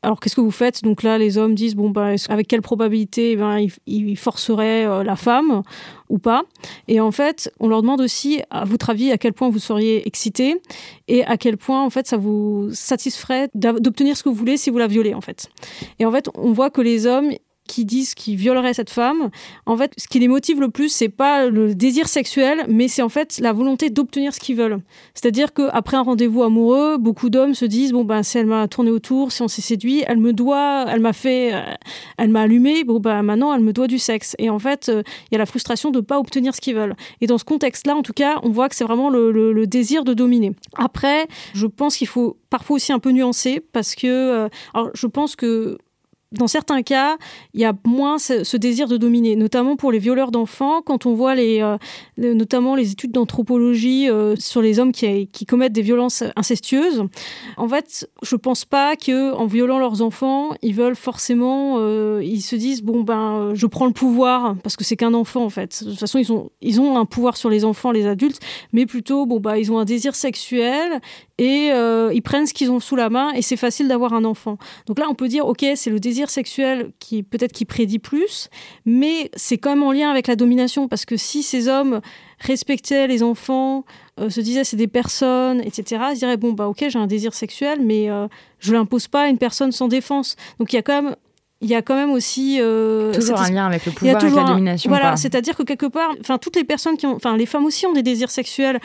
Alors 0.02 0.20
qu'est-ce 0.20 0.36
que 0.36 0.42
vous 0.42 0.52
faites? 0.52 0.84
Donc 0.84 1.04
là, 1.04 1.18
les 1.18 1.38
hommes 1.38 1.56
disent 1.56 1.76
bon 1.76 1.90
bah 1.90 2.12
avec 2.30 2.48
quelle 2.48 2.62
probabilité 2.62 3.32
eh 3.32 3.36
ben, 3.36 3.66
ils, 3.86 4.18
forceraient 4.18 4.86
euh, 4.86 5.04
la 5.04 5.16
femme 5.16 5.62
ou 6.10 6.18
pas? 6.18 6.44
Et 6.88 7.00
en 7.00 7.12
fait, 7.12 7.52
on 7.60 7.68
leur 7.68 7.82
demande 7.82 8.02
aussi 8.02 8.42
à 8.50 8.66
votre 8.66 8.90
avis 8.90 9.12
à 9.12 9.18
quel 9.18 9.34
point 9.34 9.50
vous 9.50 9.60
seriez 9.60 10.08
excité 10.08 10.62
et 11.08 11.24
à 11.26 11.38
quel 11.38 11.58
point 11.58 11.84
en 11.84 11.90
fait 11.90 12.08
ça 12.08 12.18
vous 12.18 12.70
satisferait 12.72 13.50
d'obtenir 13.54 14.18
ce 14.18 14.24
que 14.24 14.30
vous 14.30 14.36
voulez 14.36 14.58
si 14.58 14.70
vous 14.70 14.78
la 14.78 14.88
violez 14.88 15.14
en 15.14 15.22
fait. 15.22 15.50
Et 16.00 16.06
en 16.06 16.12
fait, 16.12 16.30
on 16.36 16.52
voit 16.52 16.70
que 16.70 16.82
les 16.82 17.06
hommes 17.06 17.32
qui 17.68 17.86
disent 17.86 18.16
qu'ils 18.16 18.36
violeraient 18.36 18.74
cette 18.74 18.90
femme, 18.90 19.30
en 19.66 19.78
fait, 19.78 19.94
ce 19.98 20.08
qui 20.08 20.20
les 20.20 20.28
motive 20.28 20.60
le 20.60 20.70
plus, 20.70 20.90
c'est 20.90 21.10
pas 21.10 21.48
le 21.48 21.74
désir 21.74 22.08
sexuel, 22.08 22.66
mais 22.68 22.88
c'est 22.88 23.02
en 23.02 23.10
fait 23.10 23.40
la 23.40 23.54
volonté 23.54 23.90
d'obtenir 23.90 24.34
ce 24.34 24.40
qu'ils 24.40 24.58
veulent. 24.58 24.82
C'est-à-dire 25.14 25.54
qu'après 25.54 25.98
un 25.98 26.02
rendez-vous 26.02 26.44
amoureux, 26.44 26.98
beaucoup 26.98 27.30
d'hommes 27.30 27.54
se 27.54 27.66
disent 27.66 27.94
bon 27.94 28.04
ben 28.04 28.24
si 28.24 28.38
elle 28.38 28.46
m'a 28.46 28.68
tourné 28.68 28.92
autour, 28.92 29.32
si 29.32 29.42
on 29.42 29.48
s'est 29.48 29.62
séduit, 29.62 30.04
elle 30.08 30.18
me 30.18 30.34
doit, 30.34 30.86
elle 30.90 31.00
m'a 31.00 31.14
fait, 31.14 31.54
euh, 31.54 31.62
elle 32.18 32.30
m'a 32.30 32.42
allumé, 32.42 32.84
bon 32.84 33.00
ben 33.00 33.22
maintenant 33.24 33.54
elle 33.54 33.62
me 33.62 33.74
doit 33.74 33.88
du 33.88 34.00
sexe. 34.00 34.36
Et 34.38 34.50
en 34.50 34.60
fait, 34.60 34.90
euh, 34.90 35.04
il 35.30 35.34
y 35.34 35.36
a 35.36 35.40
la 35.40 35.46
frustration 35.46 35.92
de 35.92 36.02
pas 36.02 36.20
obtenir 36.20 36.54
ce 36.56 36.62
qu'ils 36.62 36.76
veulent. 36.76 36.96
Et 37.22 37.28
dans 37.28 37.38
ce 37.38 37.46
contexte-là, 37.46 37.96
en 37.96 38.02
tout 38.02 38.14
cas, 38.14 38.40
on 38.44 38.50
voit 38.50 38.70
que 38.70 38.76
c'est 38.76 38.84
vraiment 38.84 39.10
le, 39.10 39.66
désir 39.68 40.04
de 40.04 40.14
dominer. 40.14 40.54
Après, 40.76 41.28
je 41.54 41.68
pense 41.68 41.96
qu'il 41.96 42.08
faut 42.08 42.38
parfois 42.50 42.76
aussi 42.76 42.92
un 42.92 43.00
peu 43.00 43.12
nuancer 43.12 43.62
parce 43.72 43.96
que, 43.96 44.08
euh, 44.08 44.50
alors 44.74 44.90
je 44.94 45.08
pense 45.08 45.36
que 45.36 45.78
dans 46.32 46.48
certains 46.48 46.82
cas, 46.82 47.18
il 47.54 47.60
y 47.60 47.66
a 47.66 47.74
moins 47.86 48.18
ce, 48.18 48.58
désir 48.58 48.88
de 48.88 48.96
dominer, 48.96 49.36
notamment 49.36 49.76
pour 49.76 49.92
les 49.92 50.00
violeurs 50.00 50.32
d'enfants. 50.32 50.82
Quand 50.82 51.06
on 51.06 51.14
voit 51.14 51.36
les, 51.36 51.62
euh, 51.62 51.78
notamment 52.18 52.76
les 52.76 52.92
études 52.92 53.12
d'anthropologie 53.12 54.10
euh, 54.10 54.36
sur 54.38 54.62
les 54.62 54.80
hommes 54.80 54.94
qui, 54.94 55.28
commettent 55.46 55.74
des 55.74 55.82
violences 55.82 56.24
incestueuses, 56.38 57.04
en 57.58 57.68
fait, 57.68 58.10
je 58.22 58.36
pense 58.38 58.64
pas 58.64 58.96
que 58.96 59.34
en 59.34 59.46
violant 59.46 59.78
leurs 59.78 60.02
enfants, 60.02 60.52
ils 60.62 60.74
veulent 60.74 60.96
forcément, 60.96 61.76
euh, 61.80 62.22
ils 62.24 62.42
se 62.42 62.56
disent 62.56 62.82
bon 62.82 63.02
ben, 63.02 63.52
je 63.54 63.66
prends 63.66 63.86
le 63.86 63.92
pouvoir 63.92 64.56
parce 64.64 64.78
que 64.78 64.86
c'est 64.86 64.96
qu'un 64.96 65.14
enfant 65.14 65.44
en 65.44 65.50
fait. 65.50 65.84
De 65.84 65.90
toute 65.90 66.00
façon, 66.00 66.18
ils 66.18 66.32
ont, 66.32 66.50
ils 66.62 66.80
ont 66.80 66.98
un 66.98 67.06
pouvoir 67.06 67.36
sur 67.36 67.50
les 67.50 67.66
enfants, 67.66 67.92
les 67.92 68.08
adultes, 68.08 68.40
mais 68.72 68.86
plutôt 68.86 69.26
bon 69.26 69.42
bah 69.42 69.58
ils 69.58 69.72
ont 69.72 69.80
un 69.80 69.86
désir 69.86 70.16
sexuel 70.16 71.02
et 71.44 71.72
ils 72.14 72.22
prennent 72.22 72.46
ce 72.46 72.54
qu'ils 72.54 72.72
ont 72.72 72.80
sous 72.80 72.96
la 72.96 73.10
main 73.10 73.32
et 73.32 73.42
c'est 73.42 73.58
facile 73.58 73.88
d'avoir 73.88 74.14
un 74.14 74.24
enfant. 74.26 74.58
Donc 74.86 75.00
là, 75.00 75.08
on 75.10 75.16
peut 75.16 75.28
dire 75.28 75.48
ok, 75.48 75.66
c'est 75.76 75.90
le 75.90 76.00
désir 76.00 76.30
sexuel 76.30 76.92
qui 77.00 77.24
peut-être 77.24 77.52
qui 77.52 77.66
prédit 77.66 78.00
plus, 78.00 78.50
mais 78.86 79.32
c'est 79.36 79.58
quand 79.58 79.72
même 79.72 79.84
en 79.84 79.92
lien 79.92 80.12
avec 80.12 80.28
la 80.28 80.36
domination 80.36 80.88
parce 80.88 81.06
que 81.06 81.18
si 81.18 81.42
ces 81.42 81.68
hommes 81.68 82.02
respectaient 82.40 83.08
les 83.08 83.24
enfants, 83.24 83.86
euh, 84.20 84.30
se 84.30 84.42
disaient 84.42 84.64
c'est 84.64 84.78
des 84.78 84.88
personnes, 84.88 85.62
etc., 85.62 86.02
ils 86.12 86.18
diraient 86.18 86.38
bon 86.38 86.54
bah 86.54 86.68
ok 86.68 86.86
j'ai 86.90 87.00
un 87.00 87.08
désir 87.08 87.34
sexuel, 87.34 87.80
mais 87.82 88.06
je 88.06 88.12
euh, 88.12 88.28
je 88.60 88.74
l'impose 88.74 89.08
pas 89.08 89.24
à 89.24 89.28
une 89.28 89.38
personne 89.38 89.72
sans 89.72 89.88
défense. 89.88 90.36
Donc 90.60 90.72
il 90.74 90.76
y 90.76 90.80
a 90.80 90.84
quand 90.84 91.02
même 91.02 91.16
il 91.62 91.70
y 91.70 91.76
a 91.76 91.82
quand 91.82 91.96
même 91.96 92.12
aussi 92.12 92.58
euh, 92.60 93.14
toujours 93.14 93.40
un 93.40 93.50
lien 93.50 93.68
avec 93.68 93.86
le 93.86 93.92
pouvoir 93.92 94.24
et 94.24 94.30
la 94.30 94.44
domination. 94.44 94.90
Voilà, 94.90 95.16
c'est-à-dire 95.16 95.56
que 95.56 95.64
quelque 95.64 95.86
part, 95.86 96.12
enfin 96.20 96.38
toutes 96.38 96.56
les 96.56 96.64
personnes 96.64 96.98
qui 96.98 97.06
ont, 97.06 97.16
enfin 97.16 97.38
les 97.38 97.46
femmes 97.46 97.66
aussi 97.66 97.86
ont 97.86 97.94
des 97.94 98.04
désirs 98.04 98.32
sexuels 98.32 98.80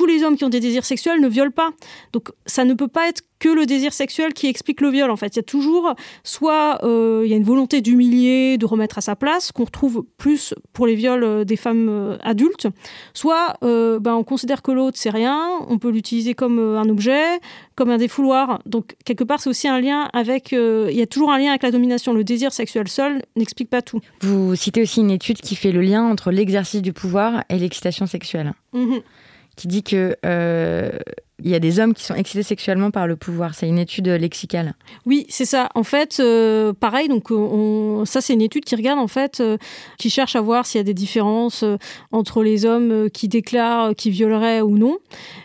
tous 0.00 0.06
les 0.06 0.24
hommes 0.24 0.38
qui 0.38 0.44
ont 0.44 0.48
des 0.48 0.60
désirs 0.60 0.86
sexuels 0.86 1.20
ne 1.20 1.28
violent 1.28 1.50
pas. 1.50 1.72
Donc 2.14 2.30
ça 2.46 2.64
ne 2.64 2.72
peut 2.72 2.88
pas 2.88 3.10
être 3.10 3.20
que 3.38 3.50
le 3.50 3.66
désir 3.66 3.92
sexuel 3.92 4.32
qui 4.32 4.46
explique 4.46 4.80
le 4.80 4.88
viol. 4.88 5.10
En 5.10 5.16
fait, 5.16 5.36
il 5.36 5.36
y 5.36 5.40
a 5.40 5.42
toujours 5.42 5.94
soit 6.24 6.78
euh, 6.84 7.20
il 7.22 7.30
y 7.30 7.34
a 7.34 7.36
une 7.36 7.44
volonté 7.44 7.82
d'humilier, 7.82 8.56
de 8.56 8.64
remettre 8.64 8.96
à 8.96 9.02
sa 9.02 9.14
place, 9.14 9.52
qu'on 9.52 9.64
retrouve 9.64 10.06
plus 10.16 10.54
pour 10.72 10.86
les 10.86 10.94
viols 10.94 11.22
euh, 11.22 11.44
des 11.44 11.56
femmes 11.56 11.88
euh, 11.90 12.16
adultes, 12.22 12.68
soit 13.12 13.58
ben, 13.60 14.14
on 14.14 14.24
considère 14.24 14.62
que 14.62 14.72
l'autre 14.72 14.96
c'est 14.98 15.10
rien, 15.10 15.50
on 15.68 15.78
peut 15.78 15.90
l'utiliser 15.90 16.32
comme 16.32 16.58
un 16.58 16.88
objet, 16.88 17.38
comme 17.74 17.90
un 17.90 17.98
défouloir. 17.98 18.62
Donc 18.64 18.96
quelque 19.04 19.24
part 19.24 19.40
c'est 19.40 19.50
aussi 19.50 19.68
un 19.68 19.80
lien 19.80 20.08
avec, 20.14 20.52
il 20.52 20.96
y 20.96 21.02
a 21.02 21.06
toujours 21.06 21.30
un 21.30 21.38
lien 21.38 21.50
avec 21.50 21.62
la 21.62 21.70
domination. 21.70 22.14
Le 22.14 22.24
désir 22.24 22.52
sexuel 22.52 22.88
seul 22.88 23.22
n'explique 23.36 23.68
pas 23.68 23.82
tout. 23.82 24.00
Vous 24.22 24.56
citez 24.56 24.80
aussi 24.80 25.00
une 25.00 25.10
étude 25.10 25.42
qui 25.42 25.56
fait 25.56 25.72
le 25.72 25.82
lien 25.82 26.04
entre 26.04 26.30
l'exercice 26.30 26.80
du 26.80 26.94
pouvoir 26.94 27.44
et 27.50 27.58
l'excitation 27.58 28.06
sexuelle. 28.06 28.54
Mmh 28.72 28.96
qui 29.60 29.68
dit 29.68 29.82
que 29.82 30.16
il 31.44 31.50
y 31.50 31.54
a 31.54 31.58
des 31.58 31.80
hommes 31.80 31.94
qui 31.94 32.04
sont 32.04 32.14
excités 32.14 32.42
sexuellement 32.42 32.90
par 32.90 33.06
le 33.06 33.16
pouvoir. 33.16 33.54
C'est 33.54 33.68
une 33.68 33.78
étude 33.78 34.08
lexicale. 34.08 34.74
Oui, 35.06 35.26
c'est 35.28 35.44
ça. 35.44 35.68
En 35.74 35.82
fait, 35.82 36.18
euh, 36.20 36.72
pareil, 36.72 37.08
donc 37.08 37.30
on, 37.30 38.04
ça 38.04 38.20
c'est 38.20 38.32
une 38.32 38.42
étude 38.42 38.64
qui 38.64 38.74
regarde 38.76 38.98
en 38.98 39.08
fait, 39.08 39.40
euh, 39.40 39.56
qui 39.98 40.10
cherche 40.10 40.36
à 40.36 40.40
voir 40.40 40.66
s'il 40.66 40.78
y 40.78 40.80
a 40.80 40.84
des 40.84 40.94
différences 40.94 41.62
euh, 41.62 41.76
entre 42.12 42.42
les 42.42 42.64
hommes 42.64 43.10
qui 43.10 43.28
déclarent 43.28 43.94
qui 43.94 44.10
violeraient 44.10 44.60
ou 44.60 44.76
non, 44.76 44.98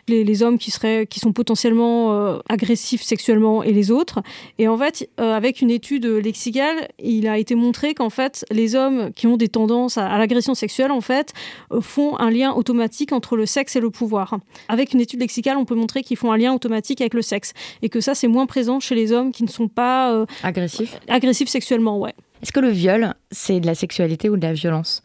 les, 0.08 0.24
les, 0.24 0.44
hommes 0.44 0.58
qui 0.58 0.72
seraient, 0.72 1.08
qui 1.08 1.20
sont 1.20 1.34
potentiellement 1.34 2.40
agressifs 2.50 3.02
sexuellement 3.02 3.64
et 3.64 3.72
les 3.72 3.92
autres. 3.92 4.22
Et 4.60 4.68
en 4.68 4.78
fait, 4.78 5.10
avec 5.18 5.62
une 5.62 5.72
étude 5.72 6.06
lexicale, 6.06 6.90
il 7.00 7.28
a 7.28 7.38
été 7.38 7.56
montré 7.56 7.94
qu'en 7.94 8.10
fait, 8.10 8.46
les 8.52 8.76
hommes 8.76 9.12
qui 9.14 9.28
ont 9.28 9.38
des 9.38 9.48
tendances 9.48 9.98
à, 9.98 10.08
à 10.08 10.18
l'agression 10.18 10.54
sexuelle, 10.54 10.92
en 10.92 11.02
fait, 11.02 11.34
font 11.82 12.18
un 12.18 12.30
lien 12.30 12.54
automatique 12.54 13.12
entre 13.12 13.36
le 13.36 13.46
sexe 13.46 13.76
et 13.76 13.80
le 13.80 13.90
pouvoir. 13.90 14.38
Avec 14.68 14.94
une 14.94 15.02
étude 15.02 15.20
lexicale, 15.20 15.58
on 15.58 15.66
peut 15.66 15.76
montrer 15.76 15.85
qu'ils 16.04 16.18
font 16.18 16.32
un 16.32 16.38
lien 16.38 16.54
automatique 16.54 17.02
avec 17.02 17.14
le 17.14 17.22
sexe 17.22 17.54
et 17.82 17.90
que 17.90 18.02
ça 18.02 18.16
c'est 18.16 18.28
moins 18.28 18.46
présent 18.46 18.80
chez 18.80 18.96
les 18.96 19.12
hommes 19.12 19.32
qui 19.32 19.44
ne 19.44 19.50
sont 19.50 19.68
pas 19.68 20.14
euh, 20.14 20.26
agressifs 20.44 21.00
agressifs 21.08 21.50
sexuellement, 21.50 22.00
ouais. 22.00 22.14
Est-ce 22.42 22.52
que 22.52 22.60
le 22.60 22.70
viol, 22.70 23.14
c'est 23.32 23.60
de 23.60 23.66
la 23.66 23.76
sexualité 23.76 24.30
ou 24.30 24.38
de 24.38 24.46
la 24.46 24.54
violence? 24.54 25.02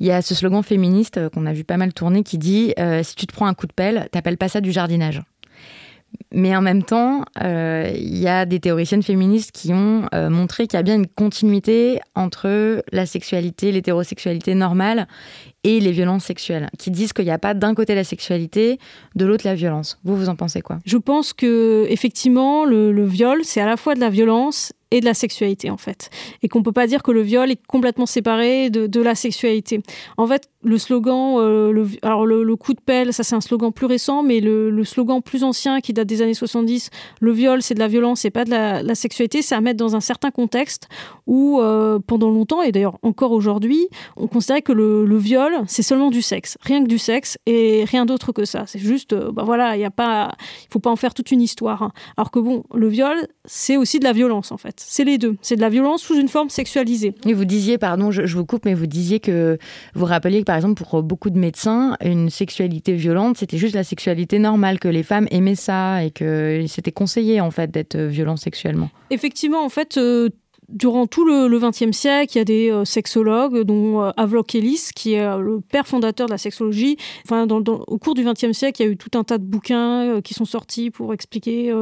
Il 0.00 0.06
y 0.06 0.10
a 0.10 0.20
ce 0.20 0.34
slogan 0.34 0.62
féministe 0.62 1.16
euh, 1.16 1.30
qu'on 1.30 1.46
a 1.46 1.52
vu 1.52 1.64
pas 1.64 1.76
mal 1.76 1.94
tourner 1.94 2.22
qui 2.22 2.38
dit 2.38 2.74
euh, 2.78 3.02
si 3.02 3.14
tu 3.14 3.26
te 3.26 3.32
prends 3.32 3.46
un 3.46 3.54
coup 3.54 3.66
de 3.66 3.72
pelle, 3.72 4.08
t'appelles 4.10 4.36
pas 4.36 4.48
ça 4.48 4.60
du 4.60 4.72
jardinage. 4.72 5.22
Mais 6.30 6.54
en 6.54 6.60
même 6.60 6.82
temps, 6.82 7.24
il 7.42 8.18
y 8.18 8.28
a 8.28 8.44
des 8.44 8.60
théoriciennes 8.60 9.02
féministes 9.02 9.50
qui 9.50 9.72
ont 9.72 10.06
montré 10.12 10.66
qu'il 10.66 10.76
y 10.76 10.80
a 10.80 10.82
bien 10.82 10.96
une 10.96 11.06
continuité 11.06 12.00
entre 12.14 12.84
la 12.92 13.06
sexualité, 13.06 13.72
l'hétérosexualité 13.72 14.54
normale 14.54 15.08
et 15.64 15.80
les 15.80 15.92
violences 15.92 16.24
sexuelles, 16.24 16.68
qui 16.78 16.90
disent 16.90 17.12
qu'il 17.12 17.24
n'y 17.24 17.30
a 17.30 17.38
pas 17.38 17.54
d'un 17.54 17.74
côté 17.74 17.94
la 17.94 18.04
sexualité, 18.04 18.78
de 19.14 19.24
l'autre 19.24 19.46
la 19.46 19.54
violence. 19.54 19.98
Vous, 20.04 20.16
vous 20.16 20.28
en 20.28 20.36
pensez 20.36 20.60
quoi? 20.60 20.78
Je 20.84 20.96
pense 20.96 21.32
que 21.32 21.86
effectivement, 21.88 22.64
le, 22.64 23.04
viol, 23.04 23.40
c'est 23.44 23.60
à 23.60 23.66
la 23.66 23.76
fois 23.76 23.94
de 23.94 24.00
la 24.00 24.10
violence 24.10 24.72
et 24.92 25.00
de 25.00 25.06
la 25.06 25.14
sexualité 25.14 25.70
en 25.70 25.78
fait. 25.78 26.10
Et 26.42 26.48
qu'on 26.48 26.62
peut 26.62 26.72
pas 26.72 26.86
dire 26.86 27.02
que 27.02 27.10
le 27.10 27.22
viol 27.22 27.50
est 27.50 27.66
complètement 27.66 28.06
séparé 28.06 28.70
de, 28.70 29.00
la 29.00 29.14
sexualité. 29.14 29.80
En 30.18 30.26
fait, 30.26 30.48
le 30.62 30.78
slogan, 30.78 31.36
euh, 31.38 31.86
alors 32.02 32.26
le, 32.26 32.56
coup 32.56 32.74
de 32.74 32.80
pelle, 32.80 33.12
ça 33.12 33.24
c'est 33.24 33.34
un 33.34 33.40
slogan 33.40 33.72
plus 33.72 33.86
récent, 33.86 34.22
mais 34.22 34.40
le, 34.40 34.84
slogan 34.84 35.22
plus 35.22 35.44
ancien 35.44 35.80
qui 35.80 35.92
date 35.92 36.06
des 36.06 36.20
années 36.22 36.34
70, 36.34 36.90
le 37.20 37.32
viol 37.32 37.62
c'est 37.62 37.74
de 37.74 37.80
la 37.80 37.88
violence 37.88 38.24
et 38.24 38.30
pas 38.30 38.44
de 38.44 38.50
la, 38.50 38.94
sexualité, 38.94 39.40
c'est 39.40 39.54
à 39.54 39.60
mettre 39.60 39.78
dans 39.78 39.96
un 39.96 40.00
certain 40.00 40.30
contexte 40.30 40.88
où 41.26 41.60
euh, 41.60 41.98
pendant 42.06 42.28
longtemps, 42.28 42.60
et 42.62 42.70
d'ailleurs 42.70 42.98
encore 43.02 43.32
aujourd'hui, 43.32 43.88
on 44.16 44.26
considérait 44.26 44.62
que 44.62 44.72
le, 44.72 45.06
le 45.06 45.16
viol 45.52 45.64
c'est 45.68 45.82
seulement 45.82 46.10
du 46.10 46.22
sexe, 46.22 46.58
rien 46.62 46.82
que 46.82 46.88
du 46.88 46.98
sexe 46.98 47.38
et 47.46 47.84
rien 47.84 48.06
d'autre 48.06 48.32
que 48.32 48.44
ça. 48.44 48.64
C'est 48.66 48.78
juste, 48.78 49.12
euh, 49.12 49.30
bah 49.32 49.42
voilà, 49.44 49.76
il 49.76 49.80
y 49.80 49.84
a 49.84 49.90
pas, 49.90 50.32
il 50.64 50.72
faut 50.72 50.78
pas 50.78 50.90
en 50.90 50.96
faire 50.96 51.14
toute 51.14 51.30
une 51.30 51.40
histoire. 51.40 51.82
Hein. 51.82 51.92
Alors 52.16 52.30
que 52.30 52.38
bon, 52.38 52.64
le 52.74 52.88
viol 52.88 53.16
c'est 53.44 53.76
aussi 53.76 53.98
de 53.98 54.04
la 54.04 54.12
violence 54.12 54.52
en 54.52 54.56
fait. 54.56 54.74
C'est 54.78 55.04
les 55.04 55.18
deux. 55.18 55.36
C'est 55.42 55.56
de 55.56 55.60
la 55.60 55.68
violence 55.68 56.02
sous 56.02 56.18
une 56.18 56.28
forme 56.28 56.48
sexualisée. 56.48 57.14
Et 57.26 57.34
vous 57.34 57.44
disiez, 57.44 57.78
pardon, 57.78 58.10
je, 58.10 58.22
vous 58.34 58.46
coupe, 58.46 58.64
mais 58.64 58.74
vous 58.74 58.86
disiez 58.86 59.20
que 59.20 59.58
vous 59.94 60.04
rappeliez 60.04 60.40
que 60.40 60.44
par 60.44 60.56
exemple 60.56 60.82
pour 60.82 61.02
beaucoup 61.02 61.30
de 61.30 61.38
médecins, 61.38 61.96
une 62.04 62.30
sexualité 62.30 62.94
violente, 62.94 63.38
c'était 63.38 63.58
juste 63.58 63.74
la 63.74 63.84
sexualité 63.84 64.38
normale, 64.38 64.78
que 64.78 64.88
les 64.88 65.02
femmes 65.02 65.26
aimaient 65.30 65.56
ça 65.56 66.04
et 66.04 66.10
que 66.10 66.64
c'était 66.68 66.92
conseillé 66.92 67.40
en 67.40 67.50
fait 67.50 67.70
d'être 67.70 67.98
violent 67.98 68.36
sexuellement. 68.36 68.90
Effectivement, 69.10 69.64
en 69.64 69.68
fait, 69.68 69.96
euh, 69.98 70.30
durant 70.72 71.06
tout 71.06 71.24
le 71.24 71.58
XXe 71.58 71.96
siècle, 71.96 72.32
il 72.34 72.38
y 72.38 72.40
a 72.40 72.44
des 72.44 72.70
euh, 72.70 72.84
sexologues, 72.84 73.62
dont 73.62 74.02
euh, 74.02 74.10
Havelock 74.16 74.54
Ellis, 74.54 74.88
qui 74.94 75.14
est 75.14 75.20
euh, 75.20 75.38
le 75.38 75.60
père 75.60 75.86
fondateur 75.86 76.26
de 76.26 76.32
la 76.32 76.38
sexologie. 76.38 76.96
Enfin, 77.24 77.46
au 77.46 77.98
cours 77.98 78.14
du 78.14 78.24
XXe 78.24 78.52
siècle, 78.52 78.82
il 78.82 78.86
y 78.86 78.88
a 78.88 78.92
eu 78.92 78.96
tout 78.96 79.16
un 79.16 79.24
tas 79.24 79.38
de 79.38 79.44
bouquins 79.44 80.20
qui 80.22 80.34
sont 80.34 80.44
sortis 80.44 80.90
pour 80.90 81.12
expliquer 81.12 81.72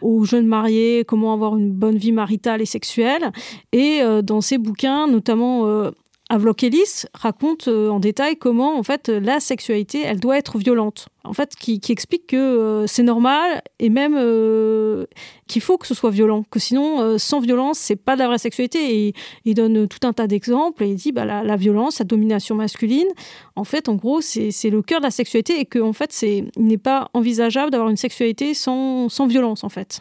aux 0.00 0.24
jeunes 0.24 0.46
mariés 0.46 1.04
comment 1.06 1.32
avoir 1.32 1.56
une 1.56 1.70
bonne 1.70 1.96
vie 1.96 2.12
maritale 2.12 2.60
et 2.60 2.66
sexuelle. 2.66 3.32
Et 3.72 4.00
dans 4.22 4.40
ces 4.40 4.58
bouquins, 4.58 5.06
notamment 5.06 5.90
Havelock 6.32 6.62
Ellis 6.62 7.04
raconte 7.12 7.68
euh, 7.68 7.90
en 7.90 8.00
détail 8.00 8.36
comment 8.36 8.78
en 8.78 8.82
fait 8.82 9.10
la 9.10 9.38
sexualité 9.38 10.00
elle 10.02 10.18
doit 10.18 10.38
être 10.38 10.56
violente. 10.56 11.10
En 11.24 11.34
fait 11.34 11.54
qui, 11.54 11.78
explique 11.90 12.28
que 12.28 12.36
euh, 12.36 12.86
c'est 12.86 13.02
normal 13.02 13.60
et 13.78 13.90
même 13.90 14.16
euh, 14.16 15.04
qu'il 15.46 15.60
faut 15.60 15.76
que 15.76 15.86
ce 15.86 15.92
soit 15.92 16.08
violent 16.08 16.42
que 16.50 16.58
sinon 16.58 17.18
sans 17.18 17.40
violence 17.40 17.78
c'est 17.78 17.96
pas 17.96 18.14
de 18.14 18.20
la 18.20 18.28
vraie 18.28 18.38
sexualité. 18.38 19.08
Et 19.08 19.14
il 19.44 19.54
donne 19.54 19.86
tout 19.86 20.06
un 20.06 20.14
tas 20.14 20.26
d'exemples 20.26 20.84
et 20.84 20.88
il 20.88 20.96
dit 20.96 21.12
bah, 21.12 21.26
la, 21.26 21.56
violence 21.56 21.98
la 21.98 22.06
domination 22.06 22.54
masculine 22.54 23.08
en 23.54 23.64
fait 23.64 23.90
en 23.90 23.96
gros 23.96 24.22
c'est 24.22 24.70
le 24.70 24.80
cœur 24.80 25.00
de 25.00 25.04
la 25.04 25.10
sexualité 25.10 25.60
et 25.60 25.66
que 25.66 25.80
en 25.80 25.92
fait 25.92 26.14
c'est 26.14 26.46
n'est 26.56 26.78
pas 26.78 27.10
envisageable 27.12 27.70
d'avoir 27.70 27.90
une 27.90 27.98
sexualité 27.98 28.54
sans, 28.54 29.10
sans 29.10 29.26
violence 29.26 29.64
en 29.64 29.68
fait. 29.68 30.00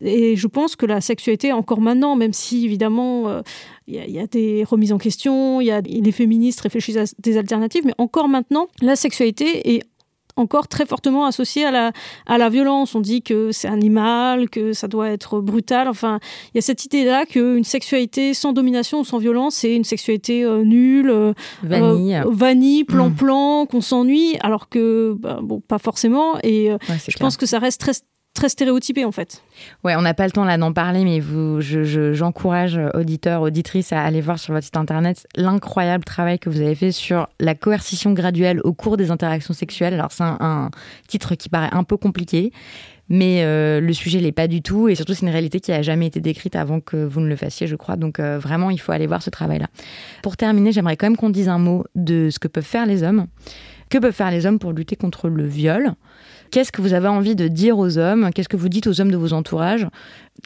Et 0.00 0.36
je 0.36 0.46
pense 0.46 0.76
que 0.76 0.86
la 0.86 1.00
sexualité, 1.00 1.52
encore 1.52 1.80
maintenant, 1.80 2.14
même 2.14 2.32
si 2.32 2.64
évidemment 2.64 3.42
il 3.88 4.04
y, 4.04 4.12
y, 4.12 4.18
a 4.20 4.26
des 4.26 4.64
remises 4.64 4.92
en 4.92 4.98
question, 4.98 5.60
il 5.60 5.66
y 5.66 5.70
a 5.70 5.80
les 5.80 6.12
féministes 6.12 6.60
réfléchissent 6.60 6.96
à 6.96 7.04
des 7.18 7.38
alternatives, 7.38 7.84
mais 7.86 7.94
encore 7.98 8.28
maintenant, 8.28 8.68
la 8.82 8.96
sexualité 8.96 9.74
est 9.74 9.82
encore 10.38 10.68
très 10.68 10.86
fortement 10.86 11.26
associée 11.26 11.64
à 11.64 11.70
la, 11.70 11.92
à 12.26 12.38
la 12.38 12.48
violence. 12.48 12.94
On 12.94 13.00
dit 13.00 13.22
que 13.22 13.52
c'est 13.52 13.68
animal, 13.68 14.48
que 14.48 14.72
ça 14.72 14.88
doit 14.88 15.10
être 15.10 15.40
brutal. 15.40 15.88
Enfin, 15.88 16.20
il 16.54 16.56
y 16.56 16.58
a 16.58 16.62
cette 16.62 16.84
idée-là 16.84 17.26
qu'une 17.26 17.64
sexualité 17.64 18.34
sans 18.34 18.52
domination 18.52 19.00
ou 19.00 19.04
sans 19.04 19.18
violence, 19.18 19.56
c'est 19.56 19.74
une 19.74 19.84
sexualité 19.84 20.44
euh, 20.44 20.62
nulle, 20.62 21.10
euh, 21.10 21.32
vanille, 21.62 22.14
euh, 22.14 22.24
vanille 22.28 22.84
plan-plan, 22.84 23.64
mmh. 23.64 23.66
qu'on 23.66 23.80
s'ennuie, 23.80 24.36
alors 24.40 24.68
que, 24.68 25.16
bah, 25.18 25.40
bon, 25.42 25.60
pas 25.60 25.78
forcément. 25.78 26.38
Et 26.42 26.70
ouais, 26.70 26.78
je 26.88 27.04
clair. 27.04 27.18
pense 27.18 27.36
que 27.36 27.46
ça 27.46 27.58
reste 27.58 27.80
très 27.80 27.92
très 28.38 28.48
stéréotypé 28.48 29.04
en 29.04 29.10
fait. 29.10 29.42
Ouais, 29.82 29.96
on 29.96 30.02
n'a 30.02 30.14
pas 30.14 30.24
le 30.24 30.30
temps 30.30 30.44
là 30.44 30.56
d'en 30.56 30.72
parler, 30.72 31.02
mais 31.04 31.18
vous, 31.18 31.60
j'encourage 31.60 32.72
je, 32.72 32.96
auditeurs, 32.96 33.42
auditrices 33.42 33.92
à 33.92 34.02
aller 34.02 34.20
voir 34.20 34.38
sur 34.38 34.54
votre 34.54 34.64
site 34.64 34.76
internet 34.76 35.26
l'incroyable 35.34 36.04
travail 36.04 36.38
que 36.38 36.48
vous 36.48 36.60
avez 36.60 36.76
fait 36.76 36.92
sur 36.92 37.28
la 37.40 37.56
coercition 37.56 38.12
graduelle 38.12 38.60
au 38.62 38.72
cours 38.72 38.96
des 38.96 39.10
interactions 39.10 39.54
sexuelles. 39.54 39.94
Alors 39.94 40.12
c'est 40.12 40.22
un, 40.22 40.70
titre 41.08 41.34
qui 41.34 41.48
paraît 41.48 41.70
un 41.72 41.82
peu 41.82 41.96
compliqué, 41.96 42.52
mais 43.08 43.42
euh, 43.42 43.80
le 43.80 43.92
sujet 43.92 44.20
l'est 44.20 44.30
pas 44.30 44.46
du 44.46 44.62
tout 44.62 44.88
et 44.88 44.94
surtout 44.94 45.14
c'est 45.14 45.26
une 45.26 45.32
réalité 45.32 45.58
qui 45.58 45.72
a 45.72 45.82
jamais 45.82 46.06
été 46.06 46.20
décrite 46.20 46.54
avant 46.54 46.78
que 46.78 46.96
vous 46.96 47.20
ne 47.20 47.28
le 47.28 47.36
fassiez, 47.36 47.66
je 47.66 47.74
crois. 47.74 47.96
Donc 47.96 48.20
euh, 48.20 48.38
vraiment, 48.38 48.70
il 48.70 48.78
faut 48.78 48.92
aller 48.92 49.08
voir 49.08 49.20
ce 49.20 49.30
travail-là. 49.30 49.66
Pour 50.22 50.36
terminer, 50.36 50.70
j'aimerais 50.70 50.96
quand 50.96 51.06
même 51.06 51.16
qu'on 51.16 51.30
dise 51.30 51.48
un 51.48 51.58
mot 51.58 51.84
de 51.96 52.30
ce 52.30 52.38
que 52.38 52.46
peuvent 52.46 52.64
faire 52.64 52.86
les 52.86 53.02
hommes. 53.02 53.26
Que 53.90 53.98
peuvent 53.98 54.14
faire 54.14 54.30
les 54.30 54.46
hommes 54.46 54.60
pour 54.60 54.72
lutter 54.72 54.94
contre 54.94 55.28
le 55.28 55.46
viol? 55.46 55.94
Qu'est-ce 56.50 56.72
que 56.72 56.80
vous 56.80 56.94
avez 56.94 57.08
envie 57.08 57.34
de 57.34 57.48
dire 57.48 57.78
aux 57.78 57.98
hommes? 57.98 58.30
Qu'est-ce 58.34 58.48
que 58.48 58.56
vous 58.56 58.68
dites 58.68 58.86
aux 58.86 59.00
hommes 59.00 59.10
de 59.10 59.16
vos 59.16 59.32
entourages? 59.32 59.86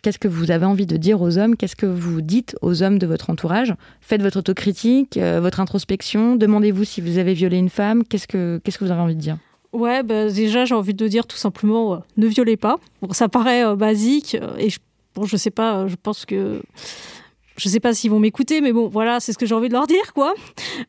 Qu'est-ce 0.02 0.18
que 0.18 0.28
vous 0.28 0.50
avez 0.50 0.64
envie 0.64 0.86
de 0.86 0.96
dire 0.96 1.20
aux 1.20 1.38
hommes? 1.38 1.56
Qu'est-ce 1.56 1.76
que 1.76 1.86
vous 1.86 2.22
dites 2.22 2.56
aux 2.62 2.82
hommes 2.82 2.98
de 2.98 3.06
votre 3.06 3.30
entourage? 3.30 3.74
Faites 4.00 4.22
votre 4.22 4.38
autocritique, 4.38 5.16
euh, 5.16 5.40
votre 5.40 5.60
introspection. 5.60 6.36
Demandez-vous 6.36 6.84
si 6.84 7.00
vous 7.00 7.18
avez 7.18 7.34
violé 7.34 7.58
une 7.58 7.68
femme. 7.68 8.02
Qu'est-ce 8.04 8.26
que, 8.26 8.60
vous 8.80 8.90
avez 8.90 9.00
envie 9.00 9.14
de 9.14 9.20
dire? 9.20 9.38
Ouais, 9.72 10.02
bah, 10.02 10.28
déjà, 10.28 10.64
j'ai 10.64 10.74
envie 10.74 10.94
de 10.94 11.06
dire 11.06 11.26
tout 11.26 11.36
simplement 11.36 11.94
euh, 11.94 11.98
ne 12.16 12.26
violez 12.26 12.56
pas. 12.56 12.78
Bon, 13.00 13.12
ça 13.12 13.28
paraît 13.28 13.64
euh, 13.64 13.76
basique 13.76 14.36
et 14.58 14.70
je, 14.70 14.78
bon, 15.14 15.26
sais 15.26 15.50
pas, 15.50 15.86
je 15.86 15.96
pense 16.02 16.26
que 16.26 16.62
je 17.56 17.68
sais 17.68 17.80
pas 17.80 17.94
s'ils 17.94 18.10
vont 18.10 18.18
m'écouter, 18.18 18.60
mais 18.60 18.72
bon, 18.72 18.88
voilà, 18.88 19.20
c'est 19.20 19.32
ce 19.32 19.38
que 19.38 19.46
j'ai 19.46 19.54
envie 19.54 19.68
de 19.68 19.74
leur 19.74 19.86
dire, 19.86 20.12
quoi. 20.14 20.34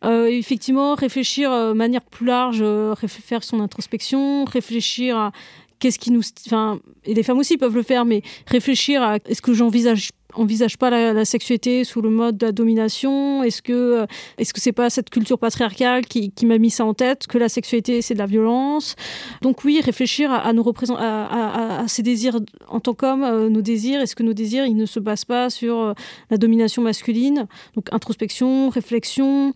Euh, 0.04 0.28
effectivement, 0.28 0.95
réfléchir 0.95 1.52
euh, 1.52 1.69
de 1.69 1.78
manière 1.78 2.02
plus 2.02 2.26
large, 2.26 2.60
euh, 2.62 2.95
faire 3.08 3.43
son 3.43 3.60
introspection, 3.60 4.45
réfléchir 4.45 5.17
à 5.17 5.32
qu'est-ce 5.80 5.99
qui 5.99 6.12
nous, 6.12 6.21
enfin, 6.47 6.80
et 7.04 7.13
les 7.13 7.23
femmes 7.23 7.39
aussi 7.39 7.58
peuvent 7.58 7.76
le 7.76 7.84
faire, 7.84 8.06
mais 8.06 8.21
réfléchir 8.47 9.04
à 9.04 9.17
est-ce 9.17 9.41
que 9.41 9.54
j'envisage 9.54 10.10
envisage 10.35 10.77
pas 10.77 10.89
la, 10.89 11.25
sexualité 11.25 11.83
sous 11.83 12.01
le 12.01 12.09
mode 12.09 12.37
de 12.37 12.47
la 12.47 12.51
domination? 12.51 13.43
Est-ce 13.43 13.61
que 13.61 13.73
euh, 13.73 14.05
est-ce 14.37 14.53
que 14.53 14.61
c'est 14.61 14.71
pas 14.71 14.89
cette 14.89 15.09
culture 15.09 15.37
patriarcale 15.37 16.05
qui, 16.05 16.31
m'a 16.45 16.57
mis 16.57 16.69
ça 16.69 16.85
en 16.85 16.93
tête 16.93 17.27
que 17.27 17.37
la 17.37 17.49
sexualité 17.49 18.01
c'est 18.01 18.13
de 18.13 18.19
la 18.19 18.25
violence? 18.25 18.95
Donc 19.41 19.63
oui, 19.63 19.81
réfléchir 19.81 20.31
à, 20.31 20.51
nos 20.53 20.63
représent 20.63 20.95
à, 20.95 21.81
à, 21.81 21.87
ces 21.87 22.03
désirs 22.03 22.39
en 22.67 22.79
tant 22.79 22.93
qu'homme, 22.93 23.23
euh, 23.23 23.49
nos 23.49 23.61
désirs. 23.61 24.01
Est-ce 24.01 24.15
que 24.15 24.23
nos 24.23 24.33
désirs 24.33 24.65
ils 24.65 24.77
ne 24.77 24.85
se 24.85 24.99
basent 24.99 25.25
pas 25.25 25.49
sur 25.49 25.77
euh, 25.77 25.93
la 26.29 26.37
domination 26.37 26.81
masculine? 26.81 27.47
Donc 27.75 27.91
introspection, 27.91 28.69
réflexion, 28.69 29.53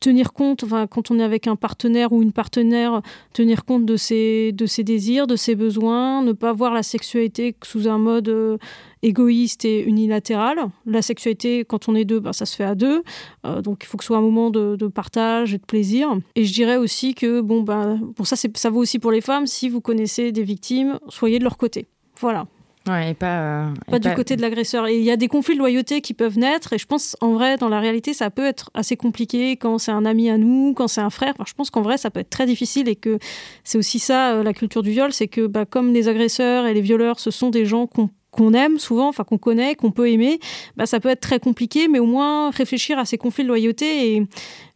tenir 0.00 0.32
compte, 0.32 0.64
enfin, 0.64 0.86
quand 0.86 1.10
on 1.10 1.18
est 1.18 1.22
avec 1.22 1.46
un 1.46 1.56
partenaire 1.56 2.12
ou 2.12 2.22
une 2.22 2.32
partenaire, 2.32 3.02
tenir 3.32 3.64
compte 3.64 3.84
de 3.84 3.96
ses, 3.96 4.52
désirs, 4.52 5.26
de 5.26 5.36
ses 5.36 5.54
besoins, 5.54 6.22
ne 6.22 6.32
pas 6.32 6.52
voir 6.52 6.72
la 6.72 6.82
sexualité 6.82 7.56
sous 7.64 7.88
un 7.88 7.98
mode 7.98 8.58
égoïste 9.02 9.64
et 9.64 9.82
unilatéral. 9.82 10.58
La 10.86 11.02
sexualité, 11.02 11.64
quand 11.64 11.88
on 11.88 11.94
est 11.94 12.04
deux, 12.04 12.20
ben, 12.20 12.32
ça 12.32 12.46
se 12.46 12.56
fait 12.56 12.64
à 12.64 12.74
deux. 12.74 13.02
Euh, 13.46 13.62
donc 13.62 13.82
il 13.82 13.86
faut 13.86 13.96
que 13.96 14.04
ce 14.04 14.08
soit 14.08 14.18
un 14.18 14.22
moment 14.22 14.50
de, 14.50 14.76
de, 14.76 14.86
partage 14.88 15.54
et 15.54 15.58
de 15.58 15.64
plaisir. 15.64 16.16
Et 16.34 16.44
je 16.44 16.52
dirais 16.52 16.76
aussi 16.76 17.14
que, 17.14 17.40
bon, 17.40 17.62
ben, 17.62 18.00
pour 18.16 18.26
ça, 18.26 18.36
ça 18.36 18.70
vaut 18.70 18.80
aussi 18.80 18.98
pour 18.98 19.10
les 19.10 19.20
femmes, 19.20 19.46
si 19.46 19.68
vous 19.68 19.80
connaissez 19.80 20.32
des 20.32 20.42
victimes, 20.42 20.98
soyez 21.08 21.38
de 21.38 21.44
leur 21.44 21.56
côté. 21.56 21.86
Voilà. 22.20 22.46
Ouais, 22.88 23.10
et 23.10 23.14
pas, 23.14 23.40
euh, 23.40 23.74
et 23.88 23.90
pas 23.92 23.98
du 23.98 24.14
côté 24.14 24.36
de 24.36 24.42
l'agresseur. 24.42 24.86
Et 24.86 24.96
il 24.96 25.04
y 25.04 25.10
a 25.10 25.16
des 25.16 25.28
conflits 25.28 25.54
de 25.54 25.58
loyauté 25.58 26.00
qui 26.00 26.14
peuvent 26.14 26.38
naître. 26.38 26.72
Et 26.72 26.78
je 26.78 26.86
pense, 26.86 27.16
en 27.20 27.32
vrai, 27.32 27.56
dans 27.56 27.68
la 27.68 27.80
réalité, 27.80 28.14
ça 28.14 28.30
peut 28.30 28.46
être 28.46 28.70
assez 28.74 28.96
compliqué 28.96 29.56
quand 29.56 29.78
c'est 29.78 29.92
un 29.92 30.04
ami 30.04 30.30
à 30.30 30.38
nous, 30.38 30.72
quand 30.74 30.88
c'est 30.88 31.00
un 31.00 31.10
frère. 31.10 31.34
Enfin, 31.36 31.44
je 31.46 31.54
pense 31.54 31.70
qu'en 31.70 31.82
vrai, 31.82 31.98
ça 31.98 32.10
peut 32.10 32.20
être 32.20 32.30
très 32.30 32.46
difficile 32.46 32.88
et 32.88 32.96
que 32.96 33.18
c'est 33.64 33.78
aussi 33.78 33.98
ça, 33.98 34.32
euh, 34.32 34.42
la 34.42 34.54
culture 34.54 34.82
du 34.82 34.90
viol, 34.90 35.12
c'est 35.12 35.28
que 35.28 35.46
bah, 35.46 35.66
comme 35.66 35.92
les 35.92 36.08
agresseurs 36.08 36.66
et 36.66 36.74
les 36.74 36.80
violeurs, 36.80 37.20
ce 37.20 37.30
sont 37.30 37.50
des 37.50 37.66
gens 37.66 37.86
qu'on 37.86 38.10
qu'on 38.38 38.54
aime 38.54 38.78
souvent, 38.78 39.08
enfin 39.08 39.24
qu'on 39.24 39.36
connaît, 39.38 39.74
qu'on 39.74 39.90
peut 39.90 40.08
aimer, 40.08 40.38
bah, 40.76 40.86
ça 40.86 41.00
peut 41.00 41.08
être 41.08 41.20
très 41.20 41.40
compliqué, 41.40 41.88
mais 41.88 41.98
au 41.98 42.06
moins 42.06 42.50
réfléchir 42.50 42.98
à 42.98 43.04
ces 43.04 43.18
conflits 43.18 43.42
de 43.42 43.48
loyauté 43.48 44.14
et 44.14 44.26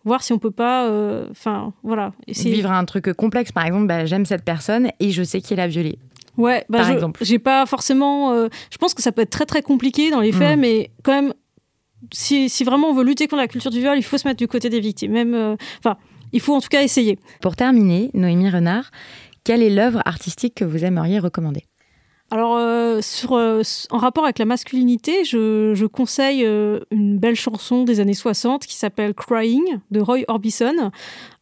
voir 0.05 0.23
si 0.25 0.33
on 0.33 0.39
peut 0.39 0.51
pas, 0.51 0.89
euh, 0.89 1.27
enfin 1.31 1.73
voilà, 1.85 2.13
essayer. 2.27 2.53
Vivre 2.53 2.73
un 2.73 2.85
truc 2.85 3.13
complexe, 3.13 3.53
par 3.53 3.65
exemple, 3.65 3.87
bah, 3.87 4.05
j'aime 4.05 4.27
cette 4.27 4.45
personne 4.45 4.91
et 4.99 5.11
je 5.13 5.23
sais 5.23 5.41
qui 5.41 5.55
l'a 5.55 5.69
violée. 5.69 5.99
Ouais, 6.37 6.65
bah 6.69 6.79
par 6.79 6.89
je, 6.89 6.95
exemple. 6.95 7.25
J'ai 7.25 7.39
pas 7.39 7.67
forcément. 7.67 8.33
euh, 8.33 8.49
je 8.71 8.79
pense 8.79 8.95
que 8.95 9.03
ça 9.03 9.13
peut 9.13 9.23
être 9.23 9.31
très 9.31 9.47
très 9.47 9.63
compliqué 9.63 10.11
dans 10.11 10.21
les 10.21 10.33
faits, 10.33 10.57
Mm. 10.57 10.61
mais 10.61 10.91
quand 11.05 11.13
même, 11.13 11.33
si, 12.13 12.49
si 12.49 12.65
vraiment 12.65 12.89
on 12.89 12.95
veut 12.95 13.05
lutter 13.05 13.29
contre 13.29 13.43
la 13.43 13.49
culture 13.49 13.71
du 13.71 13.79
viol, 13.81 13.97
il 13.97 14.03
faut 14.03 14.19
se 14.19 14.27
mettre 14.27 14.39
du 14.39 14.49
côté 14.49 14.71
des 14.71 14.81
victimes. 14.81 15.13
Même, 15.13 15.35
euh, 15.35 15.57
enfin, 15.79 15.97
il 16.33 16.41
faut 16.41 16.55
en 16.55 16.61
tout 16.61 16.69
cas 16.71 16.83
essayer. 16.83 17.19
Pour 17.41 17.55
terminer, 17.55 18.11
Noémie 18.15 18.51
Renard, 18.51 18.91
quelle 19.45 19.63
est 19.63 19.71
l'œuvre 19.71 20.01
artistique 20.05 20.55
que 20.55 20.65
vous 20.65 20.85
aimeriez 20.85 21.19
recommander? 21.19 21.65
Alors, 22.33 22.57
euh, 22.57 23.03
sur, 23.03 23.35
euh, 23.35 23.61
en 23.91 23.99
rapport 23.99 24.25
avec 24.25 24.39
la 24.39 24.47
masculinité, 24.47 25.23
je, 25.23 25.73
je 25.75 25.85
conseille 25.85 26.47
euh, 26.47 26.81
une 26.91 27.19
belle 27.19 27.35
chanson 27.35 27.85
des 27.85 28.01
années 28.01 28.15
60 28.15 28.65
qui 28.65 28.75
s'appelle 28.75 29.13
Crying 29.13 29.81
de 29.91 30.01
Roy 30.01 30.21
Orbison. 30.29 30.91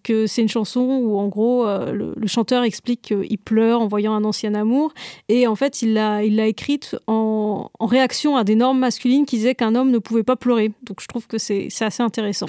Que 0.03 0.27
c'est 0.27 0.43
une 0.43 0.49
chanson 0.49 0.81
où, 0.81 1.17
en 1.17 1.29
gros, 1.29 1.65
le, 1.67 2.15
le 2.17 2.27
chanteur 2.27 2.65
explique 2.65 3.03
qu'il 3.03 3.39
pleure 3.39 3.83
en 3.83 3.87
voyant 3.87 4.15
un 4.15 4.25
ancien 4.25 4.55
amour. 4.55 4.93
Et 5.29 5.47
en 5.47 5.55
fait, 5.55 5.83
il 5.83 5.93
l'a 5.93 6.25
il 6.25 6.35
l'a 6.35 6.47
écrite 6.47 6.97
en, 7.07 7.71
en 7.79 7.87
réaction 7.87 8.35
à 8.37 8.43
des 8.43 8.57
normes 8.57 8.79
masculines 8.79 9.27
qui 9.27 9.37
disaient 9.37 9.55
qu'un 9.55 9.77
homme 9.77 9.93
ne 9.93 9.99
pouvait 9.99 10.25
pas 10.25 10.37
pleurer. 10.37 10.73
Donc, 10.83 11.01
je 11.03 11.07
trouve 11.07 11.29
que 11.29 11.39
c'est 11.39 11.69
assez 11.83 12.03
intéressant. 12.03 12.47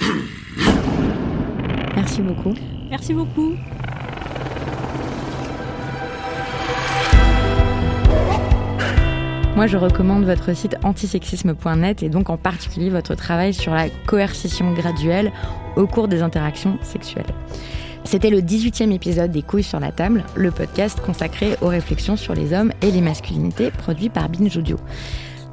Merci 1.94 2.22
beaucoup. 2.22 2.54
Merci 2.90 3.14
beaucoup. 3.14 3.52
Moi, 9.54 9.66
je 9.66 9.76
recommande 9.76 10.24
votre 10.24 10.56
site 10.56 10.76
antisexisme.net 10.82 12.02
et 12.02 12.08
donc 12.08 12.30
en 12.30 12.38
particulier 12.38 12.88
votre 12.88 13.14
travail 13.14 13.52
sur 13.52 13.74
la 13.74 13.88
coercition 14.06 14.72
graduelle 14.72 15.30
au 15.76 15.86
cours 15.86 16.08
des 16.08 16.22
interactions 16.22 16.78
sexuelles. 16.82 17.34
C'était 18.04 18.30
le 18.30 18.40
18e 18.40 18.92
épisode 18.92 19.30
des 19.30 19.42
Couilles 19.42 19.62
sur 19.62 19.78
la 19.78 19.92
table, 19.92 20.24
le 20.34 20.50
podcast 20.50 21.00
consacré 21.00 21.56
aux 21.60 21.68
réflexions 21.68 22.16
sur 22.16 22.34
les 22.34 22.54
hommes 22.54 22.72
et 22.80 22.90
les 22.90 23.02
masculinités 23.02 23.70
produit 23.70 24.08
par 24.08 24.30
Binge 24.30 24.56
Audio. 24.56 24.78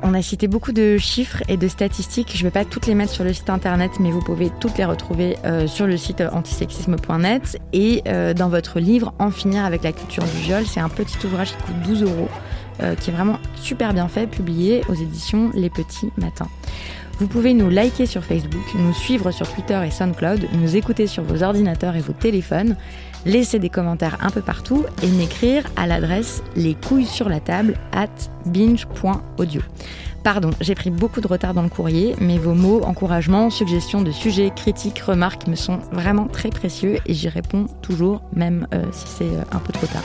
On 0.02 0.14
a 0.14 0.22
cité 0.22 0.48
beaucoup 0.48 0.72
de 0.72 0.98
chiffres 0.98 1.44
et 1.50 1.58
de 1.58 1.68
statistiques. 1.68 2.32
Je 2.34 2.40
ne 2.40 2.44
vais 2.44 2.52
pas 2.52 2.64
toutes 2.64 2.88
les 2.88 2.96
mettre 2.96 3.12
sur 3.12 3.26
le 3.26 3.34
site 3.34 3.50
internet, 3.50 3.92
mais 4.00 4.12
vous 4.12 4.22
pouvez 4.22 4.50
toutes 4.62 4.78
les 4.78 4.86
retrouver 4.86 5.36
euh, 5.44 5.68
sur 5.68 5.88
le 5.88 5.98
site 5.98 6.22
antisexisme.net 6.22 7.60
et 7.74 8.02
euh, 8.08 8.34
dans 8.34 8.48
votre 8.48 8.80
livre 8.80 9.14
En 9.20 9.30
finir 9.30 9.66
avec 9.66 9.84
la 9.84 9.92
culture 9.92 10.24
du 10.24 10.38
viol. 10.38 10.64
C'est 10.66 10.80
un 10.80 10.88
petit 10.88 11.18
ouvrage 11.26 11.50
qui 11.50 11.64
coûte 11.64 11.82
12 11.84 12.04
euros, 12.04 12.30
euh, 12.82 12.96
qui 12.96 13.10
est 13.10 13.14
vraiment 13.14 13.40
super 13.56 13.94
bien 13.94 14.08
fait, 14.08 14.28
publié 14.28 14.84
aux 14.90 14.94
éditions 14.94 15.52
Les 15.54 15.70
Petits 15.70 16.12
Matins. 16.18 16.50
Vous 17.20 17.28
pouvez 17.28 17.54
nous 17.54 17.70
liker 17.70 18.06
sur 18.06 18.24
Facebook, 18.24 18.64
nous 18.76 18.94
suivre 18.94 19.32
sur 19.32 19.52
Twitter 19.54 19.82
et 19.86 19.92
SoundCloud, 19.92 20.48
nous 20.54 20.78
écouter 20.78 21.06
sur 21.06 21.24
vos 21.24 21.44
ordinateurs 21.44 21.98
et 21.98 22.00
vos 22.00 22.14
téléphones, 22.14 22.78
laisser 23.26 23.60
des 23.60 23.70
commentaires 23.70 24.18
un 24.22 24.30
peu 24.30 24.42
partout 24.42 24.86
et 25.04 25.08
m'écrire 25.08 25.66
à 25.76 25.86
l'adresse 25.86 26.42
les 26.56 26.76
couilles 26.76 27.06
sur 27.06 27.28
la 27.28 27.42
table 27.42 27.78
at 27.92 28.08
binge.audio. 28.46 29.62
Pardon, 30.24 30.52
j'ai 30.62 30.76
pris 30.76 30.92
beaucoup 30.92 31.20
de 31.22 31.28
retard 31.28 31.54
dans 31.54 31.62
le 31.62 31.70
courrier, 31.70 32.16
mais 32.20 32.38
vos 32.38 32.54
mots, 32.54 32.82
encouragements, 32.84 33.50
suggestions 33.50 34.02
de 34.02 34.12
sujets, 34.12 34.52
critiques, 34.56 35.00
remarques 35.00 35.48
me 35.48 35.56
sont 35.56 35.80
vraiment 35.92 36.28
très 36.28 36.50
précieux 36.50 37.00
et 37.06 37.14
j'y 37.14 37.30
réponds 37.30 37.68
toujours, 37.82 38.22
même 38.34 38.68
euh, 38.74 38.84
si 38.92 39.08
c'est 39.08 39.24
euh, 39.26 39.44
un 39.52 39.60
peu 39.60 39.72
trop 39.74 39.88
tard. 39.88 40.04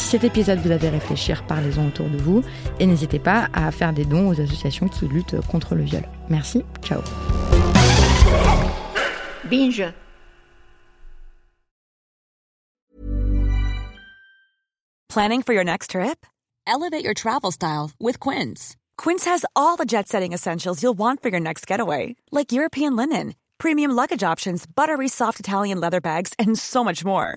Si 0.00 0.08
cet 0.16 0.24
épisode 0.24 0.58
vous 0.60 0.72
a 0.72 0.78
fait 0.78 0.88
réfléchir, 0.88 1.44
parlez-en 1.46 1.86
autour 1.86 2.08
de 2.08 2.16
vous 2.16 2.42
et 2.80 2.86
n'hésitez 2.86 3.18
pas 3.18 3.48
à 3.52 3.70
faire 3.70 3.92
des 3.92 4.06
dons 4.06 4.28
aux 4.28 4.40
associations 4.40 4.88
qui 4.88 5.06
luttent 5.06 5.38
contre 5.46 5.74
le 5.74 5.82
viol. 5.82 6.02
Merci, 6.30 6.64
ciao. 6.82 7.02
Binge. 9.44 9.84
Planning 15.10 15.42
for 15.42 15.52
your 15.52 15.64
next 15.64 15.90
trip? 15.90 16.24
Elevate 16.66 17.04
your 17.04 17.14
travel 17.14 17.52
style 17.52 17.90
with 18.00 18.18
Quince. 18.18 18.76
Quince 18.96 19.26
has 19.26 19.44
all 19.54 19.76
the 19.76 19.84
jet 19.84 20.08
setting 20.08 20.32
essentials 20.32 20.82
you'll 20.82 20.96
want 20.96 21.20
for 21.22 21.28
your 21.28 21.40
next 21.40 21.66
getaway, 21.66 22.16
like 22.32 22.52
European 22.52 22.96
linen, 22.96 23.34
premium 23.58 23.90
luggage 23.90 24.22
options, 24.22 24.64
buttery 24.66 25.08
soft 25.08 25.38
Italian 25.40 25.78
leather 25.78 26.00
bags, 26.00 26.32
and 26.38 26.58
so 26.58 26.82
much 26.82 27.04
more. 27.04 27.36